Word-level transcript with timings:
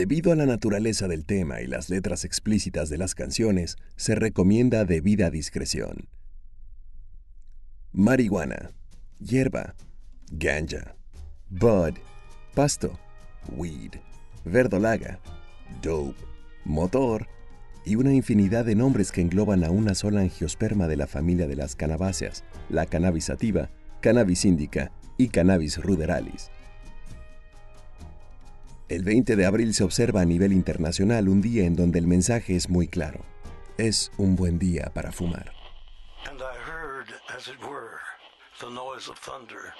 Debido 0.00 0.32
a 0.32 0.34
la 0.34 0.46
naturaleza 0.46 1.08
del 1.08 1.26
tema 1.26 1.60
y 1.60 1.66
las 1.66 1.90
letras 1.90 2.24
explícitas 2.24 2.88
de 2.88 2.96
las 2.96 3.14
canciones, 3.14 3.76
se 3.96 4.14
recomienda 4.14 4.86
debida 4.86 5.28
discreción. 5.28 6.08
Marihuana, 7.92 8.70
hierba, 9.18 9.74
ganja, 10.32 10.96
bud, 11.50 11.98
pasto, 12.54 12.98
weed, 13.54 13.90
verdolaga, 14.46 15.20
dope, 15.82 16.16
motor 16.64 17.26
y 17.84 17.96
una 17.96 18.14
infinidad 18.14 18.64
de 18.64 18.76
nombres 18.76 19.12
que 19.12 19.20
engloban 19.20 19.64
a 19.64 19.70
una 19.70 19.94
sola 19.94 20.22
angiosperma 20.22 20.88
de 20.88 20.96
la 20.96 21.08
familia 21.08 21.46
de 21.46 21.56
las 21.56 21.76
cannabáceas, 21.76 22.42
la 22.70 22.86
cannabis 22.86 23.26
sativa, 23.26 23.70
cannabis 24.00 24.46
indica 24.46 24.92
y 25.18 25.28
cannabis 25.28 25.76
ruderalis. 25.76 26.50
El 28.90 29.04
20 29.04 29.36
de 29.36 29.46
abril 29.46 29.72
se 29.72 29.84
observa 29.84 30.20
a 30.20 30.24
nivel 30.24 30.52
internacional 30.52 31.28
un 31.28 31.40
día 31.40 31.64
en 31.64 31.76
donde 31.76 32.00
el 32.00 32.08
mensaje 32.08 32.56
es 32.56 32.68
muy 32.68 32.88
claro. 32.88 33.24
Es 33.78 34.10
un 34.16 34.34
buen 34.34 34.58
día 34.58 34.90
para 34.92 35.12
fumar. 35.12 35.52
And 36.28 36.40
I 36.42 36.56
heard, 36.68 37.06
as 37.28 37.46
it 37.46 37.56
were, 37.62 38.00
the 38.58 38.68
noise 38.68 39.08
of 39.08 39.16
thunder. 39.20 39.72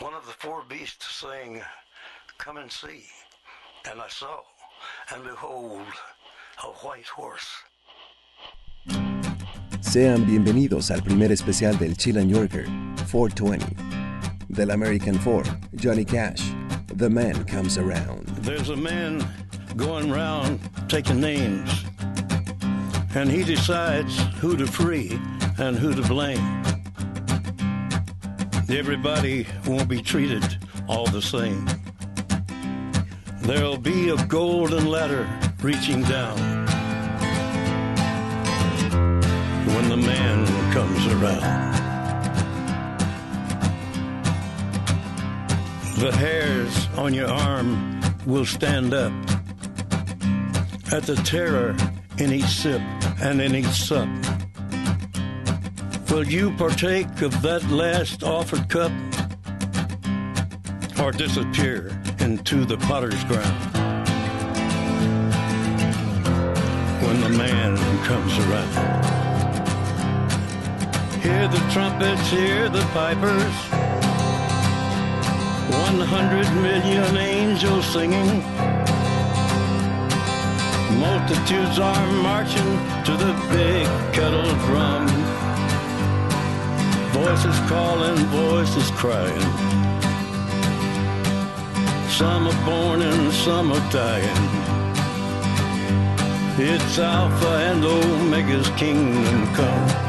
One 0.00 0.14
of 0.14 0.24
the 0.24 0.32
four 0.38 0.64
beasts 0.66 1.20
saying, 1.20 1.60
Come 2.38 2.56
and 2.56 2.72
see. 2.72 3.04
And 3.84 4.00
I 4.00 4.08
saw, 4.08 4.40
and 5.14 5.22
behold, 5.22 5.92
a 6.64 6.68
white 6.80 7.08
horse. 7.08 7.67
Sean 9.80 10.26
bienvenidos 10.26 10.90
al 10.90 11.02
primer 11.02 11.30
especial 11.30 11.78
del 11.78 11.96
Chill 11.96 12.18
and 12.18 12.30
Yorker, 12.30 12.66
420. 13.06 13.64
Del 14.48 14.70
American 14.70 15.18
Four, 15.20 15.44
Johnny 15.76 16.04
Cash, 16.04 16.42
The 16.96 17.08
Man 17.08 17.44
Comes 17.44 17.78
Around. 17.78 18.26
There's 18.42 18.70
a 18.70 18.76
man 18.76 19.24
going 19.76 20.10
round 20.10 20.58
taking 20.88 21.20
names, 21.20 21.84
and 23.14 23.30
he 23.30 23.44
decides 23.44 24.18
who 24.40 24.56
to 24.56 24.66
free 24.66 25.18
and 25.58 25.76
who 25.76 25.94
to 25.94 26.02
blame. 26.02 26.62
Everybody 28.68 29.46
won't 29.66 29.88
be 29.88 30.02
treated 30.02 30.44
all 30.88 31.06
the 31.06 31.22
same. 31.22 31.66
There'll 33.42 33.78
be 33.78 34.10
a 34.10 34.16
golden 34.26 34.86
ladder 34.86 35.26
reaching 35.62 36.02
down 36.02 36.57
when 39.78 39.90
the 39.90 39.96
man 39.96 40.44
comes 40.72 41.06
around. 41.06 41.72
The 46.00 46.10
hairs 46.10 46.88
on 46.96 47.14
your 47.14 47.28
arm 47.28 48.00
will 48.26 48.44
stand 48.44 48.92
up 48.92 49.12
at 50.90 51.04
the 51.04 51.14
terror 51.24 51.76
in 52.18 52.32
each 52.32 52.48
sip 52.62 52.82
and 53.20 53.40
in 53.40 53.54
each 53.54 53.66
sup. 53.66 54.08
Will 56.10 56.26
you 56.26 56.50
partake 56.56 57.22
of 57.22 57.40
that 57.42 57.62
last 57.70 58.24
offered 58.24 58.68
cup 58.68 58.90
or 61.00 61.12
disappear 61.12 61.96
into 62.18 62.64
the 62.64 62.78
potter's 62.78 63.22
ground 63.30 63.58
when 67.06 67.20
the 67.20 67.30
man 67.38 67.76
comes 68.04 68.36
around? 68.38 69.17
Hear 71.28 71.46
the 71.46 71.58
trumpets, 71.70 72.30
hear 72.30 72.70
the 72.70 72.80
pipers. 72.94 73.56
One 75.84 76.00
hundred 76.00 76.48
million 76.62 77.18
angels 77.18 77.84
singing. 77.84 78.42
Multitudes 80.98 81.78
are 81.78 82.06
marching 82.22 82.70
to 83.04 83.12
the 83.12 83.34
big 83.52 83.84
kettle 84.14 84.50
drum. 84.64 85.06
Voices 87.12 87.58
calling, 87.68 88.16
voices 88.32 88.90
crying. 88.92 89.48
Some 92.08 92.48
are 92.48 92.64
born 92.64 93.02
and 93.02 93.30
some 93.34 93.70
are 93.72 93.92
dying. 93.92 94.42
It's 96.58 96.98
Alpha 96.98 97.52
and 97.70 97.84
Omega's 97.84 98.70
kingdom 98.78 99.54
come. 99.54 100.07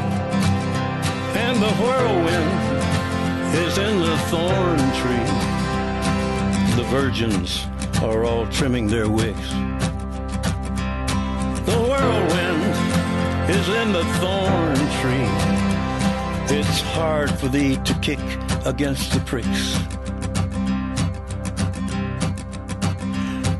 The 1.60 1.72
whirlwind 1.72 2.52
is 3.54 3.76
in 3.76 3.98
the 4.00 4.16
thorn 4.30 4.78
tree. 5.00 5.30
The 6.74 6.84
virgins 6.88 7.66
are 8.02 8.24
all 8.24 8.46
trimming 8.46 8.86
their 8.86 9.10
wicks. 9.10 9.50
The 11.66 11.76
whirlwind 11.86 12.62
is 13.50 13.68
in 13.68 13.92
the 13.92 14.04
thorn 14.20 14.76
tree. 15.02 15.28
It's 16.56 16.80
hard 16.80 17.30
for 17.32 17.48
thee 17.48 17.76
to 17.84 17.94
kick 18.00 18.20
against 18.64 19.12
the 19.12 19.20
pricks. 19.20 19.76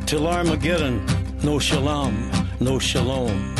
Till 0.06 0.27
Armageddon, 0.27 1.05
no 1.43 1.59
shalom, 1.59 2.31
no 2.61 2.78
shalom. 2.78 3.59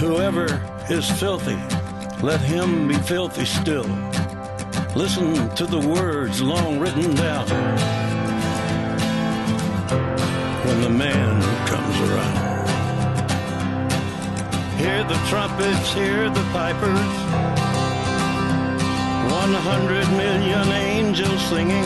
Whoever 0.00 0.46
is 0.88 1.10
filthy, 1.20 1.58
let 2.22 2.40
him 2.40 2.88
be 2.88 2.94
filthy 2.94 3.44
still. 3.44 3.84
Listen 4.96 5.54
to 5.56 5.66
the 5.66 5.78
words 5.78 6.40
long 6.40 6.80
written 6.80 7.14
down 7.14 7.46
when 10.64 10.80
the 10.80 10.88
man 10.88 11.42
comes 11.66 11.96
around. 12.08 12.36
Hear 14.80 15.04
the 15.04 15.20
trumpets, 15.28 15.92
hear 15.92 16.30
the 16.30 16.44
pipers. 16.50 17.12
One 19.30 19.52
hundred 19.52 20.08
million 20.16 20.66
angels 20.72 21.42
singing. 21.42 21.84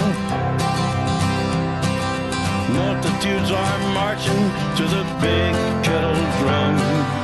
Multitudes 2.79 3.51
are 3.51 3.79
marching 3.93 4.45
to 4.79 4.85
the 4.95 5.05
big 5.21 5.55
kettle 5.83 6.15
drum. 6.39 7.24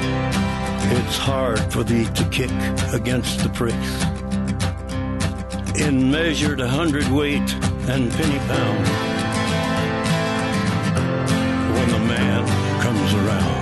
It's 0.93 1.17
hard 1.17 1.59
for 1.71 1.83
thee 1.85 2.03
to 2.03 2.23
kick 2.29 2.51
against 2.93 3.39
the 3.39 3.49
pricks. 3.49 3.91
In 5.79 6.11
measured 6.11 6.59
hundredweight 6.59 7.53
and 7.87 8.11
penny 8.11 8.39
pound. 8.39 8.87
When 11.75 11.89
the 11.91 11.99
man 11.99 12.45
comes 12.81 13.13
around. 13.13 13.61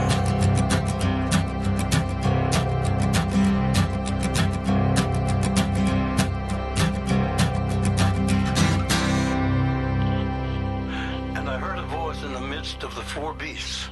And 11.38 11.48
I 11.48 11.60
heard 11.60 11.78
a 11.78 11.84
voice 11.84 12.24
in 12.24 12.34
the 12.34 12.42
midst 12.42 12.82
of 12.82 12.96
the 12.96 13.04
four 13.04 13.36
beasts. 13.36 13.90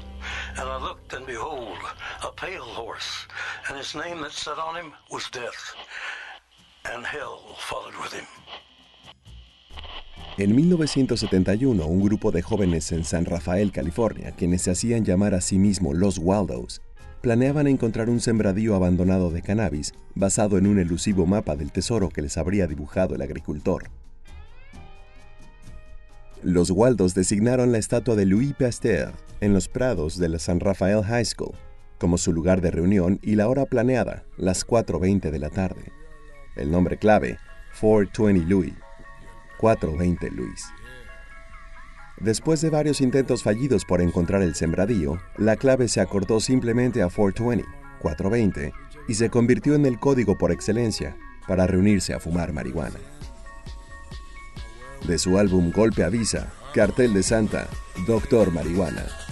And 0.60 0.68
I 0.68 0.78
looked, 0.82 1.14
and 1.14 1.26
behold, 1.28 1.78
a 2.24 2.32
pale 2.32 2.64
horse, 2.64 3.28
and 3.70 3.78
his 3.78 3.94
name 3.94 4.22
that 4.22 4.32
sat 4.32 4.58
on 4.58 4.76
him 4.76 4.92
was 5.12 5.30
Death, 5.32 5.76
and 6.86 7.06
hell 7.06 7.56
followed 7.60 7.94
with 8.02 8.14
him. 8.14 8.26
En 10.40 10.56
1971, 10.56 11.84
un 11.84 12.02
grupo 12.02 12.32
de 12.32 12.42
jóvenes 12.42 12.92
en 12.92 13.04
San 13.04 13.26
Rafael, 13.26 13.72
California, 13.72 14.32
quienes 14.32 14.64
se 14.64 14.72
hacían 14.72 15.04
llamar 15.04 15.34
a 15.34 15.42
sí 15.42 15.60
mismos 15.60 15.96
los 15.96 16.18
Waldos, 16.18 16.82
planeaban 17.22 17.68
encontrar 17.68 18.10
un 18.10 18.20
sembradío 18.20 18.76
abandonado 18.76 19.30
de 19.30 19.42
cannabis 19.42 19.94
basado 20.16 20.58
en 20.58 20.68
un 20.68 20.80
elusivo 20.80 21.26
mapa 21.26 21.56
del 21.56 21.72
tesoro 21.72 22.10
que 22.10 22.22
les 22.22 22.38
habría 22.38 22.68
dibujado 22.68 23.16
el 23.16 23.22
agricultor. 23.22 23.90
Los 26.44 26.72
Waldos 26.72 27.14
designaron 27.14 27.72
la 27.72 27.78
estatua 27.78 28.16
de 28.16 28.26
Louis 28.26 28.54
Pasteur 28.54 29.14
en 29.42 29.54
los 29.54 29.68
prados 29.68 30.18
de 30.18 30.30
la 30.30 30.40
San 30.40 30.60
Rafael 30.60 31.04
High 31.04 31.26
School 31.26 31.56
como 31.98 32.18
su 32.18 32.34
lugar 32.34 32.62
de 32.62 32.72
reunión 32.72 33.20
y 33.22 33.36
la 33.36 33.48
hora 33.48 33.66
planeada, 33.66 34.24
las 34.38 34.66
4.20 34.66 35.32
de 35.32 35.40
la 35.40 35.50
tarde. 35.50 35.92
El 36.56 36.72
nombre 36.72 36.98
clave, 36.98 37.38
420 37.80 38.50
Louis. 38.50 38.74
420 39.60 40.32
Louis. 40.32 40.66
Después 42.20 42.62
de 42.62 42.70
varios 42.70 43.02
intentos 43.02 43.44
fallidos 43.44 43.86
por 43.86 44.02
encontrar 44.02 44.42
el 44.42 44.56
sembradío, 44.56 45.20
la 45.38 45.56
clave 45.56 45.88
se 45.88 46.02
acortó 46.02 46.40
simplemente 46.40 47.02
a 47.02 47.10
420, 47.10 47.66
420, 48.02 48.74
y 49.08 49.14
se 49.14 49.30
convirtió 49.30 49.76
en 49.76 49.86
el 49.86 50.00
código 50.00 50.38
por 50.38 50.52
excelencia 50.52 51.16
para 51.48 51.68
reunirse 51.68 52.14
a 52.14 52.20
fumar 52.20 52.54
marihuana. 52.54 53.00
De 55.06 55.18
su 55.18 55.38
álbum 55.38 55.72
Golpe 55.72 56.04
Avisa, 56.04 56.52
Cartel 56.74 57.14
de 57.14 57.24
Santa, 57.24 57.68
Doctor 58.06 58.52
Marihuana. 58.52 59.27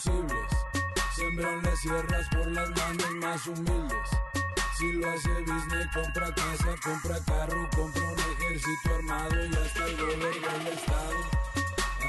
Sembran 0.00 1.60
las 1.64 1.80
sierras 1.80 2.28
por 2.28 2.46
las 2.52 2.70
manos 2.70 3.10
más 3.20 3.46
humildes. 3.48 4.08
Si 4.76 4.92
lo 4.92 5.10
hace 5.10 5.28
business, 5.40 5.88
compra 5.92 6.32
casa, 6.32 6.76
compra 6.84 7.18
carro, 7.26 7.68
compra 7.74 8.02
un 8.04 8.18
ejército 8.18 8.94
armado 8.94 9.44
y 9.44 9.56
hasta 9.56 9.86
el 9.86 9.96
gobierno 9.96 10.48
del 10.52 10.66
estado. 10.68 11.18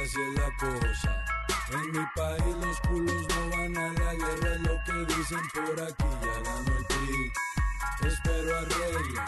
Así 0.03 0.21
es 0.21 0.33
la 0.35 0.55
cosa. 0.57 1.25
En 1.71 1.91
mi 1.91 2.05
país 2.15 2.55
los 2.61 2.79
culos 2.81 3.27
no 3.27 3.57
van 3.57 3.75
a 3.75 3.93
la 3.93 4.13
guerra, 4.13 4.53
es 4.53 4.61
lo 4.61 4.83
que 4.83 5.15
dicen 5.15 5.49
por 5.55 5.81
aquí, 5.81 6.05
ya 6.21 6.41
ganó 6.43 6.77
el 6.77 6.85
PRI. 6.85 7.31
Espero 8.07 8.57
arreglen, 8.57 9.25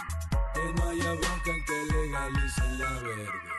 que 0.54 0.74
no 0.76 0.90
haya 0.90 1.14
bronca 1.14 1.50
en 1.50 1.66
que 1.66 1.86
legalicen 1.86 2.80
la 2.80 2.92
verde 2.94 3.52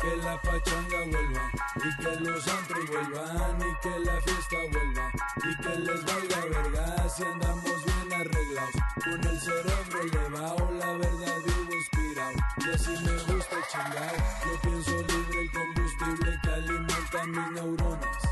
que 0.00 0.16
la 0.16 0.40
pachanga 0.40 0.98
vuelva 1.10 1.50
y 1.76 1.96
que 2.02 2.20
los 2.20 2.48
antros 2.48 2.86
vuelvan 2.88 3.58
y 3.60 3.80
que 3.82 3.98
la 4.00 4.20
fiesta 4.20 4.56
vuelva 4.72 5.10
y 5.36 5.56
que 5.62 5.76
les 5.80 6.04
valga 6.04 6.40
verga 6.46 7.08
si 7.08 7.22
andamos 7.24 7.84
bien 7.84 8.20
arreglados. 8.20 8.74
Con 9.04 9.24
el 9.26 9.40
cerebro 9.40 10.00
elevado 10.00 10.70
la 10.72 10.92
verdad 10.92 11.36
vivo 11.44 11.74
inspirado. 11.74 12.36
Y 12.58 12.74
así 12.74 12.90
me 13.04 13.34
gusta 13.34 13.56
chingar. 13.70 14.14
Yo 14.44 14.60
pienso 14.62 14.96
libre 15.02 15.40
el 15.40 15.50
combustible 15.50 16.38
que 16.42 16.50
alimenta 16.50 17.24
mis 17.26 17.50
neuronas. 17.52 18.22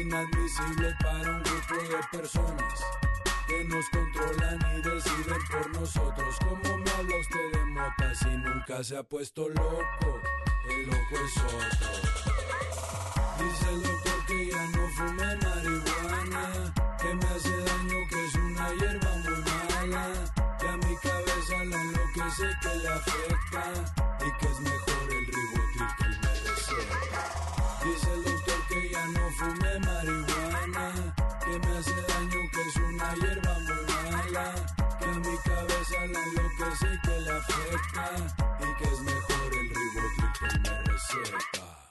Inadmisible 0.00 0.96
para 1.00 1.30
un 1.30 1.42
grupo 1.42 1.74
de 1.74 2.18
personas 2.18 2.84
que 3.46 3.64
nos 3.64 3.88
controlan 3.90 4.58
y 4.76 4.82
deciden 4.82 5.46
por 5.50 5.80
nosotros. 5.80 6.36
¿Cómo 6.40 6.78
me 6.78 6.90
habla 6.90 7.16
usted 7.16 7.52
de 7.52 7.64
mota 7.66 8.14
si 8.14 8.28
nunca 8.28 8.84
se 8.84 8.96
ha 8.96 9.02
puesto 9.02 9.48
loco? 9.48 10.20
El 10.82 10.90
loco 10.90 11.16
el 13.70 13.82
doctor 13.82 14.26
que 14.26 14.46
ya 14.46 14.66
no 14.68 14.88
fume 14.88 15.36
marihuana, 15.36 16.74
que 17.00 17.14
me 17.14 17.24
hace 17.26 17.56
daño, 17.56 17.98
que 18.08 18.26
es 18.26 18.34
una 18.34 18.74
hierba 18.74 19.10
muy 19.24 19.40
mala, 19.70 20.04
que 20.58 20.68
a 20.68 20.76
mi 20.76 20.96
cabeza 20.96 21.64
la 21.64 21.82
enloquece, 21.82 22.48
que 22.62 22.74
le 22.76 22.88
afecta 22.88 23.41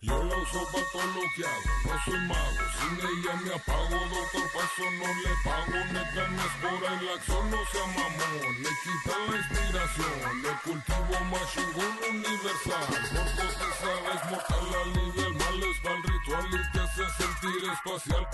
yo 0.01 0.23
la 0.23 0.35
uso 0.35 0.65
para 0.71 0.85
todo 0.91 1.05
lo 1.05 1.21
que 1.35 1.45
hago, 1.45 1.69
no 1.85 2.03
soy 2.05 2.19
mago, 2.21 2.63
sin 2.79 2.97
ella 2.97 3.33
me 3.43 3.53
apago, 3.53 3.99
doctor, 4.09 4.51
pa' 4.51 4.65
eso 4.65 4.85
no 4.97 5.07
le 5.21 5.33
pago, 5.43 5.77
neta 5.93 6.27
no 6.27 6.41
es 6.41 6.53
por 6.61 6.89
ahí, 6.89 7.05
la 7.05 7.13
acción 7.13 7.51
no 7.51 7.57
sea 7.71 7.85
mamón, 7.85 8.63
le 8.63 8.69
quita 8.81 9.13
la 9.29 9.37
inspiración, 9.37 10.41
le 10.41 10.49
cultivo 10.63 11.25
más 11.29 11.53
chingón 11.53 11.93
universal, 12.09 12.87
porque 13.13 13.45
te 13.59 13.67
sabes 13.77 14.21
mortal, 14.31 14.65
alivia 14.81 15.27
el 15.27 15.33
mal, 15.35 15.63
es 15.69 15.79
para 15.81 15.95
el 15.95 16.03
ritual 16.03 16.47
y 16.49 16.71
te 16.71 16.79
hace 16.79 17.05
sentir 17.21 17.69
espacial, 17.69 18.27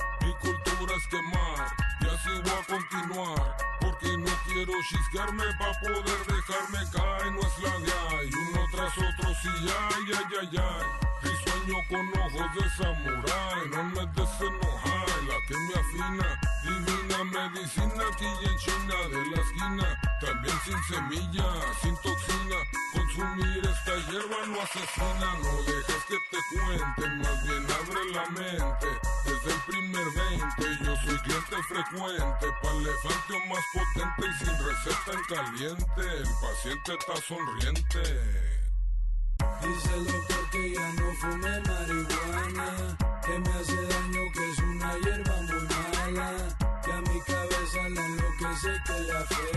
quemar, 1.07 1.75
y 2.01 2.05
así 2.07 2.29
voy 2.41 2.51
a 2.51 2.63
continuar, 2.65 3.57
porque 3.79 4.17
no 4.17 4.31
quiero 4.45 4.73
chisquearme 4.89 5.45
pa' 5.59 5.79
poder 5.79 6.03
dejarme 6.03 6.91
caer, 6.91 7.31
no 7.33 7.41
es 7.41 7.59
la 7.59 7.79
de 7.79 7.93
ahí, 8.09 8.29
uno 8.49 8.65
tras 8.71 8.97
otro, 8.97 9.35
sí, 9.41 9.49
ay, 9.53 10.11
ay, 10.17 10.37
ay, 10.41 10.57
ay. 10.57 11.07
Y 11.23 11.49
sueño 11.49 11.77
con 11.89 12.07
ojos 12.19 12.55
de 12.55 12.69
samurái, 12.77 13.69
no 13.71 13.83
me 13.83 14.05
desenojar, 14.07 15.23
la 15.27 15.37
que 15.47 15.57
me 15.57 15.73
afina, 15.81 16.39
divina 16.63 17.23
medicina 17.23 18.03
aquí 18.11 18.25
en 18.25 18.57
China 18.57 18.95
de 19.11 19.25
la 19.31 19.41
esquina, 19.41 20.01
también 20.21 20.57
sin 20.63 20.83
semilla, 20.83 21.45
sin 21.81 21.95
toxina, 21.97 22.57
consumir 22.93 23.61
esta 23.65 23.95
hierba 24.09 24.45
no 24.47 24.61
asesina, 24.61 25.33
no 25.43 25.63
dejes 25.63 26.03
que 26.07 26.17
te 26.31 26.37
cuenten, 26.55 27.17
más 27.19 27.43
bien 27.43 27.67
abre 27.71 28.11
la 28.13 28.25
mente, 28.29 28.87
el 29.47 29.61
primer 29.67 30.05
20 30.05 30.83
yo 30.83 30.95
soy 30.97 31.17
cliente 31.19 31.55
frecuente, 31.69 32.47
pa' 32.61 32.71
elefante 32.71 33.33
o 33.33 33.45
más 33.47 33.63
potente 33.73 34.27
y 34.27 34.45
sin 34.45 34.55
receta 34.65 35.11
en 35.13 35.23
caliente, 35.35 36.01
el 36.01 36.29
paciente 36.41 36.93
está 36.93 37.15
sonriente. 37.21 38.03
Dice 39.61 39.93
el 39.95 40.05
doctor 40.05 40.49
que 40.51 40.73
ya 40.73 40.93
no 40.93 41.13
fume 41.13 41.61
marihuana, 41.61 42.97
que 43.25 43.39
me 43.39 43.49
hace 43.49 43.75
daño, 43.75 44.21
que 44.33 44.51
es 44.51 44.59
una 44.59 44.93
hierba 44.97 45.41
muy 45.41 45.67
mala, 46.13 46.57
que 46.83 46.91
a 46.91 47.01
mi 47.01 47.21
cabeza 47.21 47.89
la 47.89 48.05
enloquece, 48.05 48.71
que 48.85 48.99
le 48.99 49.17
afecta 49.17 49.56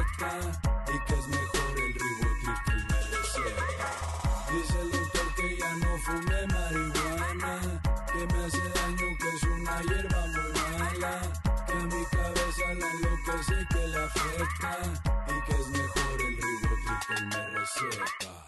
el 17.82 18.39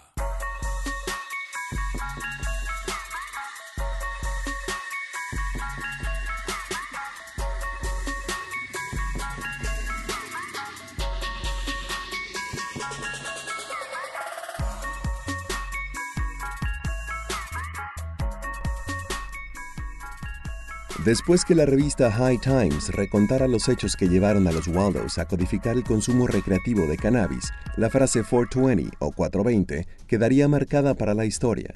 Después 20.99 21.45
que 21.45 21.57
la 21.57 21.67
revista 21.67 22.13
High 22.13 22.39
Times 22.39 22.91
recontara 22.91 23.49
los 23.49 23.69
hechos 23.69 23.97
que 23.97 24.09
llevaron 24.09 24.47
a 24.47 24.53
los 24.53 24.69
Waldos 24.69 25.19
a 25.19 25.25
codificar 25.25 25.75
el 25.75 25.83
consumo 25.83 26.29
recreativo 26.29 26.87
de 26.87 26.97
cannabis, 26.97 27.51
la 27.77 27.91
frase 27.91 28.23
420 28.23 28.97
o 29.01 29.11
420 29.11 29.87
quedaría 30.07 30.47
marcada 30.47 30.95
para 30.95 31.15
la 31.15 31.25
historia. 31.25 31.75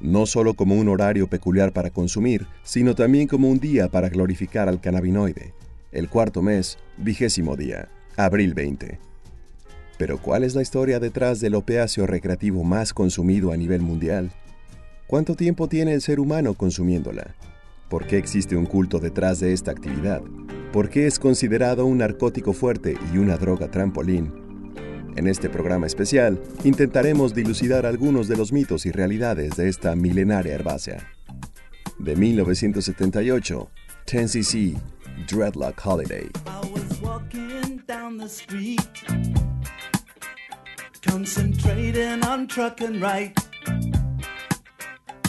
No 0.00 0.26
solo 0.26 0.54
como 0.54 0.74
un 0.74 0.88
horario 0.88 1.28
peculiar 1.28 1.72
para 1.72 1.88
consumir, 1.88 2.46
sino 2.64 2.94
también 2.94 3.28
como 3.28 3.48
un 3.48 3.60
día 3.60 3.88
para 3.88 4.10
glorificar 4.10 4.68
al 4.68 4.80
cannabinoide. 4.80 5.54
El 5.90 6.10
cuarto 6.10 6.42
mes, 6.42 6.76
vigésimo 6.98 7.56
día, 7.56 7.88
abril 8.16 8.52
20. 8.52 8.98
Pero 9.96 10.20
¿cuál 10.20 10.44
es 10.44 10.54
la 10.54 10.60
historia 10.60 11.00
detrás 11.00 11.40
del 11.40 11.54
opiáceo 11.54 12.06
recreativo 12.06 12.62
más 12.62 12.92
consumido 12.92 13.52
a 13.52 13.56
nivel 13.56 13.80
mundial? 13.80 14.32
¿Cuánto 15.06 15.34
tiempo 15.34 15.68
tiene 15.68 15.94
el 15.94 16.02
ser 16.02 16.18
humano 16.18 16.54
consumiéndola? 16.54 17.34
¿Por 17.94 18.08
qué 18.08 18.18
existe 18.18 18.56
un 18.56 18.66
culto 18.66 18.98
detrás 18.98 19.38
de 19.38 19.52
esta 19.52 19.70
actividad? 19.70 20.20
¿Por 20.72 20.90
qué 20.90 21.06
es 21.06 21.20
considerado 21.20 21.86
un 21.86 21.98
narcótico 21.98 22.52
fuerte 22.52 22.98
y 23.12 23.18
una 23.18 23.36
droga 23.36 23.70
trampolín? 23.70 24.32
En 25.14 25.28
este 25.28 25.48
programa 25.48 25.86
especial 25.86 26.42
intentaremos 26.64 27.36
dilucidar 27.36 27.86
algunos 27.86 28.26
de 28.26 28.36
los 28.36 28.52
mitos 28.52 28.84
y 28.84 28.90
realidades 28.90 29.54
de 29.54 29.68
esta 29.68 29.94
milenaria 29.94 30.56
herbácea. 30.56 31.08
De 32.00 32.16
1978, 32.16 33.70
10cc 34.08 34.76
Dreadlock 35.30 35.80
Holiday. 35.86 36.28
Concentrating 41.00 42.24
on 42.24 42.48
right. 43.00 43.93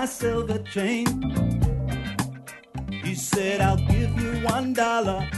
My 0.00 0.06
silver 0.06 0.58
chain. 0.74 1.06
He 3.02 3.14
said, 3.16 3.60
I'll 3.60 3.84
give 3.94 4.12
you 4.22 4.32
one 4.54 4.72
dollar. 4.72 5.28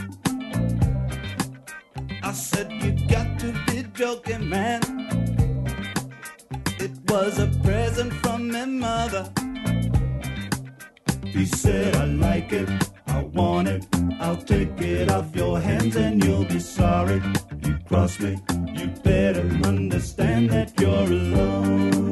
I 2.21 2.31
said, 2.31 2.67
You 2.83 2.91
got 3.07 3.39
to 3.39 3.49
be 3.67 3.77
joking, 4.01 4.47
man. 4.47 4.81
It 6.85 6.93
was 7.09 7.39
a 7.39 7.47
present 7.63 8.13
from 8.21 8.51
my 8.51 8.65
mother. 8.65 9.23
He 11.25 11.45
said, 11.45 11.95
I 11.95 12.05
like 12.27 12.53
it, 12.53 12.69
I 13.07 13.19
want 13.39 13.67
it. 13.67 13.83
I'll 14.19 14.43
take 14.53 14.79
it 14.79 15.09
off 15.09 15.35
your 15.35 15.59
hands 15.59 15.95
and 15.95 16.23
you'll 16.23 16.45
be 16.45 16.59
sorry. 16.59 17.19
You 17.65 17.79
cross 17.87 18.19
me, 18.19 18.37
you 18.77 18.87
better 19.11 19.47
understand 19.71 20.51
that 20.51 20.79
you're 20.79 21.11
alone. 21.19 22.10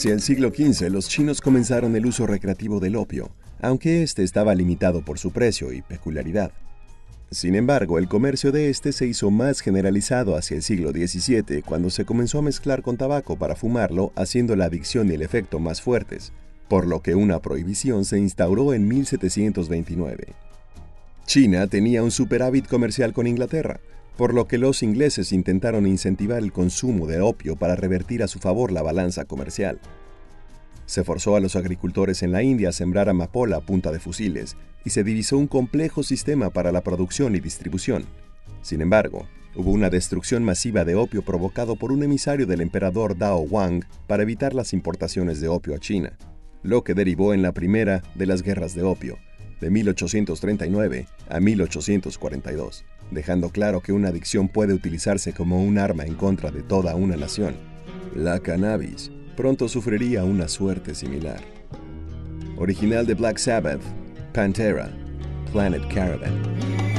Hacia 0.00 0.14
el 0.14 0.22
siglo 0.22 0.48
XV, 0.48 0.88
los 0.88 1.10
chinos 1.10 1.42
comenzaron 1.42 1.94
el 1.94 2.06
uso 2.06 2.26
recreativo 2.26 2.80
del 2.80 2.96
opio, 2.96 3.32
aunque 3.60 4.02
este 4.02 4.22
estaba 4.22 4.54
limitado 4.54 5.04
por 5.04 5.18
su 5.18 5.30
precio 5.30 5.74
y 5.74 5.82
peculiaridad. 5.82 6.52
Sin 7.30 7.54
embargo, 7.54 7.98
el 7.98 8.08
comercio 8.08 8.50
de 8.50 8.70
este 8.70 8.92
se 8.92 9.06
hizo 9.06 9.30
más 9.30 9.60
generalizado 9.60 10.38
hacia 10.38 10.56
el 10.56 10.62
siglo 10.62 10.92
XVII, 10.92 11.60
cuando 11.60 11.90
se 11.90 12.06
comenzó 12.06 12.38
a 12.38 12.42
mezclar 12.42 12.80
con 12.80 12.96
tabaco 12.96 13.36
para 13.36 13.56
fumarlo, 13.56 14.10
haciendo 14.16 14.56
la 14.56 14.64
adicción 14.64 15.10
y 15.10 15.16
el 15.16 15.20
efecto 15.20 15.58
más 15.58 15.82
fuertes, 15.82 16.32
por 16.66 16.86
lo 16.86 17.02
que 17.02 17.14
una 17.14 17.40
prohibición 17.40 18.06
se 18.06 18.18
instauró 18.18 18.72
en 18.72 18.88
1729. 18.88 20.28
China 21.26 21.66
tenía 21.66 22.02
un 22.02 22.10
superávit 22.10 22.66
comercial 22.68 23.12
con 23.12 23.26
Inglaterra, 23.26 23.80
por 24.20 24.34
lo 24.34 24.46
que 24.46 24.58
los 24.58 24.82
ingleses 24.82 25.32
intentaron 25.32 25.86
incentivar 25.86 26.42
el 26.42 26.52
consumo 26.52 27.06
de 27.06 27.22
opio 27.22 27.56
para 27.56 27.74
revertir 27.74 28.22
a 28.22 28.28
su 28.28 28.38
favor 28.38 28.70
la 28.70 28.82
balanza 28.82 29.24
comercial. 29.24 29.80
Se 30.84 31.04
forzó 31.04 31.36
a 31.36 31.40
los 31.40 31.56
agricultores 31.56 32.22
en 32.22 32.30
la 32.30 32.42
India 32.42 32.68
a 32.68 32.72
sembrar 32.72 33.08
amapola 33.08 33.56
a 33.56 33.60
punta 33.62 33.90
de 33.92 33.98
fusiles 33.98 34.58
y 34.84 34.90
se 34.90 35.04
divisó 35.04 35.38
un 35.38 35.46
complejo 35.46 36.02
sistema 36.02 36.50
para 36.50 36.70
la 36.70 36.82
producción 36.82 37.34
y 37.34 37.40
distribución. 37.40 38.04
Sin 38.60 38.82
embargo, 38.82 39.26
hubo 39.56 39.70
una 39.70 39.88
destrucción 39.88 40.44
masiva 40.44 40.84
de 40.84 40.96
opio 40.96 41.22
provocado 41.22 41.76
por 41.76 41.90
un 41.90 42.02
emisario 42.02 42.46
del 42.46 42.60
emperador 42.60 43.16
Dao 43.16 43.40
Wang 43.40 43.84
para 44.06 44.24
evitar 44.24 44.52
las 44.52 44.74
importaciones 44.74 45.40
de 45.40 45.48
opio 45.48 45.74
a 45.74 45.78
China, 45.78 46.18
lo 46.62 46.84
que 46.84 46.92
derivó 46.92 47.32
en 47.32 47.40
la 47.40 47.52
primera 47.52 48.02
de 48.16 48.26
las 48.26 48.42
guerras 48.42 48.74
de 48.74 48.82
opio, 48.82 49.16
de 49.60 49.70
1839 49.70 51.06
a 51.28 51.40
1842, 51.40 52.84
dejando 53.10 53.50
claro 53.50 53.80
que 53.80 53.92
una 53.92 54.08
adicción 54.08 54.48
puede 54.48 54.74
utilizarse 54.74 55.32
como 55.32 55.62
un 55.62 55.78
arma 55.78 56.04
en 56.04 56.14
contra 56.14 56.50
de 56.50 56.62
toda 56.62 56.94
una 56.94 57.16
nación. 57.16 57.54
La 58.14 58.40
cannabis 58.40 59.10
pronto 59.36 59.68
sufriría 59.68 60.24
una 60.24 60.48
suerte 60.48 60.94
similar. 60.94 61.40
Original 62.56 63.06
de 63.06 63.14
Black 63.14 63.38
Sabbath, 63.38 63.80
Pantera, 64.32 64.90
Planet 65.52 65.82
Caravan. 65.92 66.89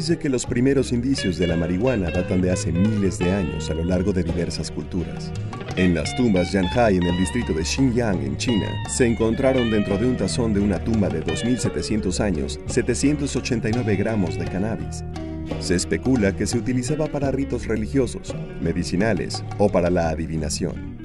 Dice 0.00 0.18
que 0.18 0.30
los 0.30 0.46
primeros 0.46 0.92
indicios 0.92 1.36
de 1.36 1.46
la 1.46 1.56
marihuana 1.56 2.10
datan 2.10 2.40
de 2.40 2.50
hace 2.50 2.72
miles 2.72 3.18
de 3.18 3.32
años 3.32 3.68
a 3.68 3.74
lo 3.74 3.84
largo 3.84 4.14
de 4.14 4.22
diversas 4.22 4.70
culturas. 4.70 5.30
En 5.76 5.94
las 5.94 6.16
tumbas 6.16 6.52
Yanhai 6.52 6.96
en 6.96 7.02
el 7.02 7.18
distrito 7.18 7.52
de 7.52 7.62
Xinjiang, 7.62 8.22
en 8.22 8.34
China, 8.38 8.66
se 8.88 9.06
encontraron 9.06 9.70
dentro 9.70 9.98
de 9.98 10.06
un 10.06 10.16
tazón 10.16 10.54
de 10.54 10.60
una 10.60 10.82
tumba 10.82 11.10
de 11.10 11.22
2.700 11.22 12.18
años 12.20 12.58
789 12.64 13.96
gramos 13.96 14.38
de 14.38 14.46
cannabis. 14.46 15.04
Se 15.58 15.74
especula 15.74 16.34
que 16.34 16.46
se 16.46 16.56
utilizaba 16.56 17.06
para 17.06 17.30
ritos 17.30 17.66
religiosos, 17.66 18.34
medicinales 18.62 19.44
o 19.58 19.68
para 19.68 19.90
la 19.90 20.08
adivinación. 20.08 20.99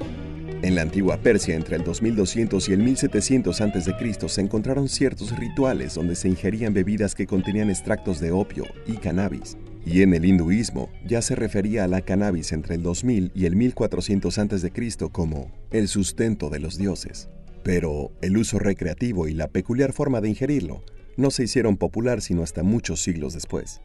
En 0.66 0.74
la 0.74 0.82
antigua 0.82 1.18
Persia, 1.18 1.54
entre 1.54 1.76
el 1.76 1.84
2200 1.84 2.68
y 2.68 2.72
el 2.72 2.80
1700 2.80 3.60
a.C., 3.60 4.28
se 4.28 4.40
encontraron 4.40 4.88
ciertos 4.88 5.38
rituales 5.38 5.94
donde 5.94 6.16
se 6.16 6.28
ingerían 6.28 6.74
bebidas 6.74 7.14
que 7.14 7.28
contenían 7.28 7.70
extractos 7.70 8.18
de 8.18 8.32
opio 8.32 8.64
y 8.84 8.94
cannabis. 8.94 9.56
Y 9.84 10.02
en 10.02 10.12
el 10.12 10.24
hinduismo 10.24 10.90
ya 11.06 11.22
se 11.22 11.36
refería 11.36 11.84
a 11.84 11.86
la 11.86 12.00
cannabis 12.00 12.50
entre 12.50 12.74
el 12.74 12.82
2000 12.82 13.30
y 13.32 13.46
el 13.46 13.54
1400 13.54 14.38
a.C. 14.38 14.72
como 15.12 15.52
el 15.70 15.86
sustento 15.86 16.50
de 16.50 16.58
los 16.58 16.76
dioses. 16.76 17.28
Pero 17.62 18.10
el 18.20 18.36
uso 18.36 18.58
recreativo 18.58 19.28
y 19.28 19.34
la 19.34 19.46
peculiar 19.46 19.92
forma 19.92 20.20
de 20.20 20.30
ingerirlo 20.30 20.82
no 21.16 21.30
se 21.30 21.44
hicieron 21.44 21.76
popular 21.76 22.20
sino 22.22 22.42
hasta 22.42 22.64
muchos 22.64 23.00
siglos 23.00 23.34
después. 23.34 23.82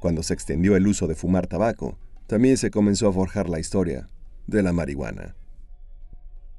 Cuando 0.00 0.24
se 0.24 0.34
extendió 0.34 0.74
el 0.74 0.88
uso 0.88 1.06
de 1.06 1.14
fumar 1.14 1.46
tabaco, 1.46 2.00
también 2.26 2.56
se 2.56 2.72
comenzó 2.72 3.06
a 3.06 3.12
forjar 3.12 3.48
la 3.48 3.60
historia 3.60 4.10
de 4.48 4.64
la 4.64 4.72
marihuana 4.72 5.36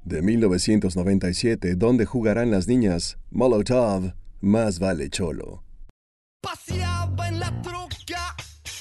de 0.07 0.21
1997, 0.21 1.75
donde 1.75 2.05
jugarán 2.05 2.51
las 2.51 2.67
niñas 2.67 3.17
Molotov, 3.29 4.13
Más 4.39 4.79
vale 4.79 5.09
cholo. 5.09 5.63
Paseaba 6.41 7.27
en 7.27 7.39
la 7.39 7.61
troca 7.61 8.35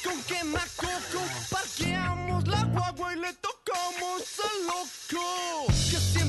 con 0.04 0.22
quemacoco, 0.24 1.22
parqueamos 1.50 2.46
la 2.46 2.64
guagua 2.64 3.14
y 3.14 3.18
le 3.18 3.32
tocamos 3.34 4.22
al 4.44 4.66
loco 4.66 5.66
que 5.90 6.25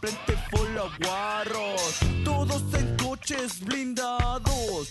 plenty 0.00 0.34
full 0.50 0.78
of 0.78 0.92
guarros. 0.98 2.00
Todos 2.24 2.62
en 2.74 2.96
coches 2.96 3.60
blindados. 3.60 4.88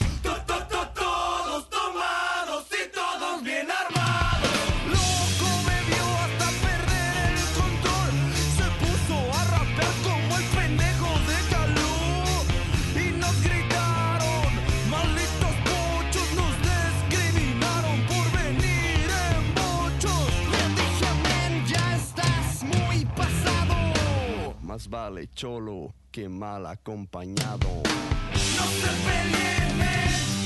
Más 24.80 24.88
vale 24.90 25.28
cholo 25.36 25.94
que 26.10 26.30
mal 26.30 26.66
acompañado. 26.66 27.68
No 27.84 28.66
se 28.80 28.92
peleen, 29.04 29.78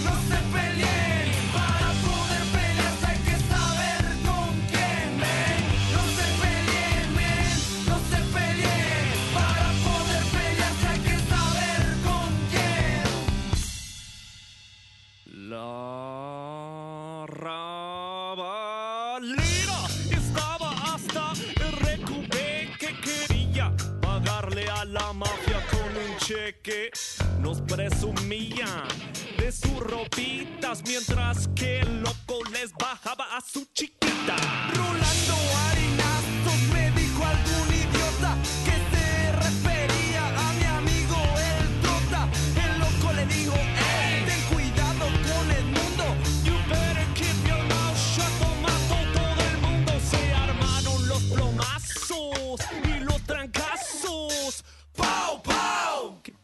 no 0.04 0.13
se 0.28 0.39
peleen. 0.52 1.30
Para 1.54 1.89
poder 2.02 2.43
pelear 2.52 2.98
hay 3.06 3.19
que 3.28 3.38
saber 3.52 4.04
con 4.26 4.52
quién. 4.72 5.22
No 5.93 6.02
se 6.17 6.28
peleen, 6.41 7.13
no 7.86 7.98
se 8.10 8.19
peleen. 8.34 9.06
Para 9.36 9.67
poder 9.86 10.24
pelear 10.34 10.78
hay 10.89 11.00
que 11.08 11.17
saber 11.30 11.84
con 12.08 12.30
quién. 12.50 13.06
La 15.52 15.83
presumían 27.75 28.88
de 29.39 29.51
sus 29.51 29.79
ropitas 29.79 30.83
mientras 30.86 31.47
que 31.55 31.79
el 31.79 32.01
loco 32.01 32.43
les 32.51 32.71
bajaba 32.73 33.36
a 33.36 33.41
su 33.41 33.65
chiquita. 33.73 34.36
Rolando 34.73 35.36
harinazos 35.65 36.62
me 36.71 36.91
dijo 36.91 37.25
algún 37.25 37.72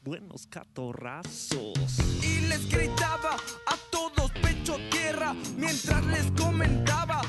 buenos 0.10 0.48
catorrazos! 0.48 2.00
Y 2.24 2.48
les 2.48 2.68
gritaba 2.68 3.36
a 3.68 3.78
todos 3.92 4.32
pecho 4.42 4.76
tierra 4.90 5.36
mientras 5.56 6.04
les 6.08 6.32
comentaba 6.32 7.22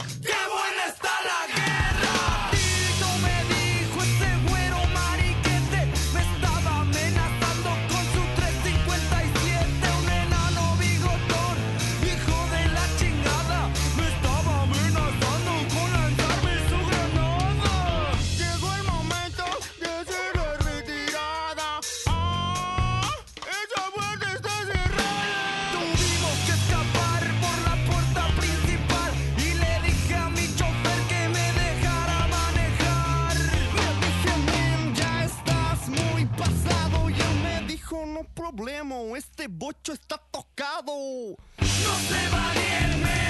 problema, 38.60 38.94
este 39.16 39.48
bocho 39.48 39.94
está 39.94 40.18
tocado. 40.30 40.92
No 40.92 41.94
se 42.08 42.28
valien, 42.30 43.02
men, 43.02 43.29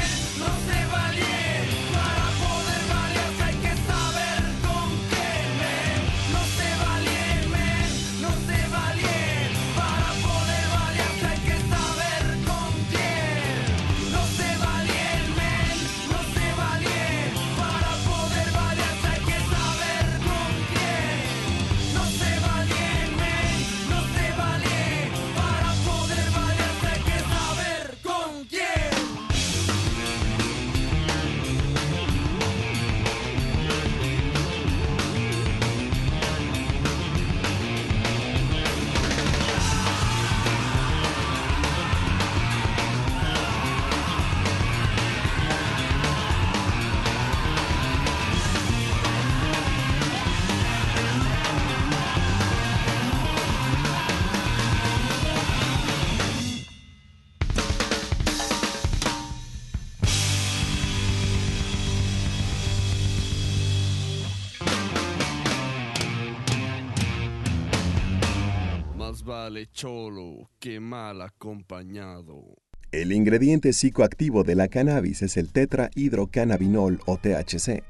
Mal 70.81 71.23
acompañado. 71.23 72.45
El 72.93 73.11
ingrediente 73.11 73.73
psicoactivo 73.73 74.45
de 74.45 74.55
la 74.55 74.69
cannabis 74.69 75.23
es 75.23 75.37
el 75.37 75.51
tetrahidrocannabinol 75.51 77.01
o 77.07 77.17
THC. 77.17 77.83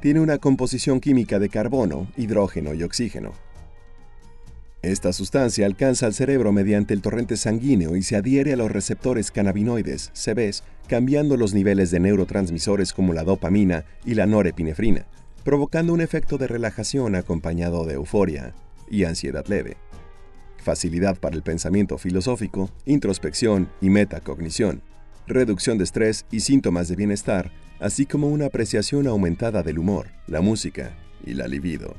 Tiene 0.00 0.20
una 0.20 0.38
composición 0.38 0.98
química 0.98 1.38
de 1.38 1.50
carbono, 1.50 2.08
hidrógeno 2.16 2.74
y 2.74 2.82
oxígeno. 2.82 3.32
Esta 4.82 5.12
sustancia 5.12 5.66
alcanza 5.66 6.06
al 6.06 6.14
cerebro 6.14 6.50
mediante 6.50 6.94
el 6.94 7.02
torrente 7.02 7.36
sanguíneo 7.36 7.94
y 7.94 8.02
se 8.02 8.16
adhiere 8.16 8.52
a 8.52 8.56
los 8.56 8.70
receptores 8.70 9.30
cannabinoides, 9.30 10.10
CBs, 10.14 10.64
cambiando 10.88 11.36
los 11.36 11.54
niveles 11.54 11.92
de 11.92 12.00
neurotransmisores 12.00 12.92
como 12.92 13.12
la 13.12 13.22
dopamina 13.22 13.84
y 14.04 14.14
la 14.14 14.26
norepinefrina, 14.26 15.06
provocando 15.44 15.92
un 15.92 16.00
efecto 16.00 16.38
de 16.38 16.48
relajación 16.48 17.14
acompañado 17.14 17.84
de 17.84 17.94
euforia 17.94 18.52
y 18.90 19.04
ansiedad 19.04 19.46
leve 19.46 19.76
facilidad 20.58 21.18
para 21.18 21.36
el 21.36 21.42
pensamiento 21.42 21.98
filosófico, 21.98 22.70
introspección 22.84 23.70
y 23.80 23.90
metacognición, 23.90 24.82
reducción 25.26 25.78
de 25.78 25.84
estrés 25.84 26.26
y 26.30 26.40
síntomas 26.40 26.88
de 26.88 26.96
bienestar, 26.96 27.52
así 27.80 28.06
como 28.06 28.28
una 28.28 28.46
apreciación 28.46 29.06
aumentada 29.06 29.62
del 29.62 29.78
humor, 29.78 30.08
la 30.26 30.40
música 30.40 30.96
y 31.24 31.34
la 31.34 31.48
libido. 31.48 31.96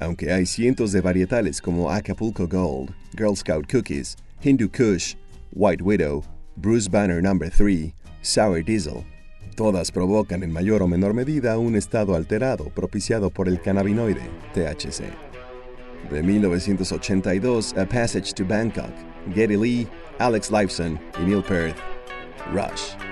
Aunque 0.00 0.32
hay 0.32 0.46
cientos 0.46 0.92
de 0.92 1.00
varietales 1.00 1.60
como 1.60 1.90
Acapulco 1.90 2.46
Gold, 2.46 2.90
Girl 3.16 3.36
Scout 3.36 3.70
Cookies, 3.70 4.16
Hindu 4.42 4.70
Kush, 4.70 5.14
White 5.52 5.82
Widow, 5.82 6.24
Bruce 6.56 6.88
Banner 6.88 7.22
No. 7.22 7.36
3, 7.38 7.92
Sour 8.22 8.64
Diesel, 8.64 9.04
Todas 9.58 9.90
provocan 9.90 10.44
en 10.44 10.52
mayor 10.52 10.84
o 10.84 10.86
menor 10.86 11.14
medida 11.14 11.58
un 11.58 11.74
estado 11.74 12.14
alterado 12.14 12.66
propiciado 12.66 13.28
por 13.28 13.48
el 13.48 13.60
cannabinoide 13.60 14.22
THC. 14.54 15.27
De 16.10 16.22
1982, 16.22 17.74
A 17.76 17.84
Passage 17.84 18.32
to 18.32 18.44
Bangkok, 18.44 18.92
Geddy 19.34 19.56
Lee, 19.56 19.86
Alex 20.20 20.50
Lifeson 20.50 20.98
y 21.18 21.24
Neil 21.24 21.42
Peart, 21.42 21.76
Rush. 22.52 23.07